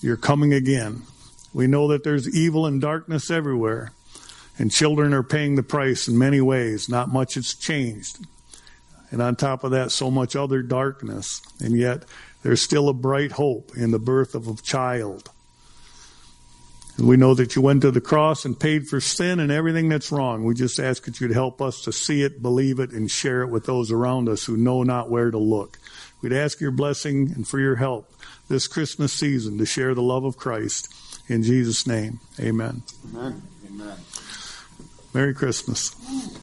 you're 0.02 0.18
coming 0.18 0.52
again. 0.52 1.04
We 1.54 1.68
know 1.68 1.90
that 1.90 2.04
there's 2.04 2.36
evil 2.36 2.66
and 2.66 2.82
darkness 2.82 3.30
everywhere, 3.30 3.92
and 4.58 4.72
children 4.72 5.14
are 5.14 5.24
paying 5.24 5.56
the 5.56 5.64
price 5.64 6.08
in 6.08 6.18
many 6.18 6.42
ways. 6.42 6.90
Not 6.90 7.10
much 7.10 7.36
has 7.36 7.54
changed. 7.54 8.26
And 9.12 9.22
on 9.22 9.36
top 9.36 9.64
of 9.64 9.72
that, 9.72 9.92
so 9.92 10.12
much 10.12 10.36
other 10.36 10.62
darkness. 10.62 11.42
And 11.60 11.78
yet, 11.78 12.06
there's 12.44 12.62
still 12.62 12.90
a 12.90 12.94
bright 12.94 13.34
hope 13.34 13.72
in 13.76 13.92
the 13.92 14.00
birth 14.00 14.36
of 14.36 14.48
a 14.48 14.56
child. 14.62 15.30
And 16.98 17.08
we 17.08 17.16
know 17.16 17.34
that 17.34 17.56
you 17.56 17.62
went 17.62 17.82
to 17.84 17.92
the 17.92 18.02
cross 18.02 18.44
and 18.44 18.60
paid 18.60 18.88
for 18.88 19.00
sin 19.00 19.40
and 19.40 19.52
everything 19.52 19.88
that's 19.88 20.12
wrong. 20.12 20.44
We 20.44 20.54
just 20.54 20.80
ask 20.80 21.06
that 21.06 21.22
you'd 21.22 21.32
help 21.32 21.62
us 21.62 21.82
to 21.84 21.94
see 21.94 22.24
it, 22.24 22.42
believe 22.42 22.80
it, 22.80 22.92
and 22.92 23.10
share 23.10 23.42
it 23.42 23.48
with 23.48 23.66
those 23.66 23.90
around 23.90 24.28
us 24.28 24.44
who 24.44 24.58
know 24.58 24.84
not 24.84 25.10
where 25.10 25.32
to 25.32 25.38
look. 25.38 25.80
We'd 26.22 26.34
ask 26.34 26.60
your 26.60 26.72
blessing 26.72 27.32
and 27.34 27.48
for 27.48 27.60
your 27.60 27.78
help 27.78 28.12
this 28.50 28.68
Christmas 28.68 29.14
season 29.14 29.58
to 29.60 29.66
share 29.66 29.96
the 29.96 30.02
love 30.02 30.26
of 30.26 30.36
Christ. 30.36 30.94
In 31.30 31.42
Jesus' 31.42 31.88
name, 31.88 32.20
amen. 32.38 32.84
Amen. 33.14 33.44
Amen. 33.70 33.98
Merry 35.14 35.34
Christmas. 35.34 35.96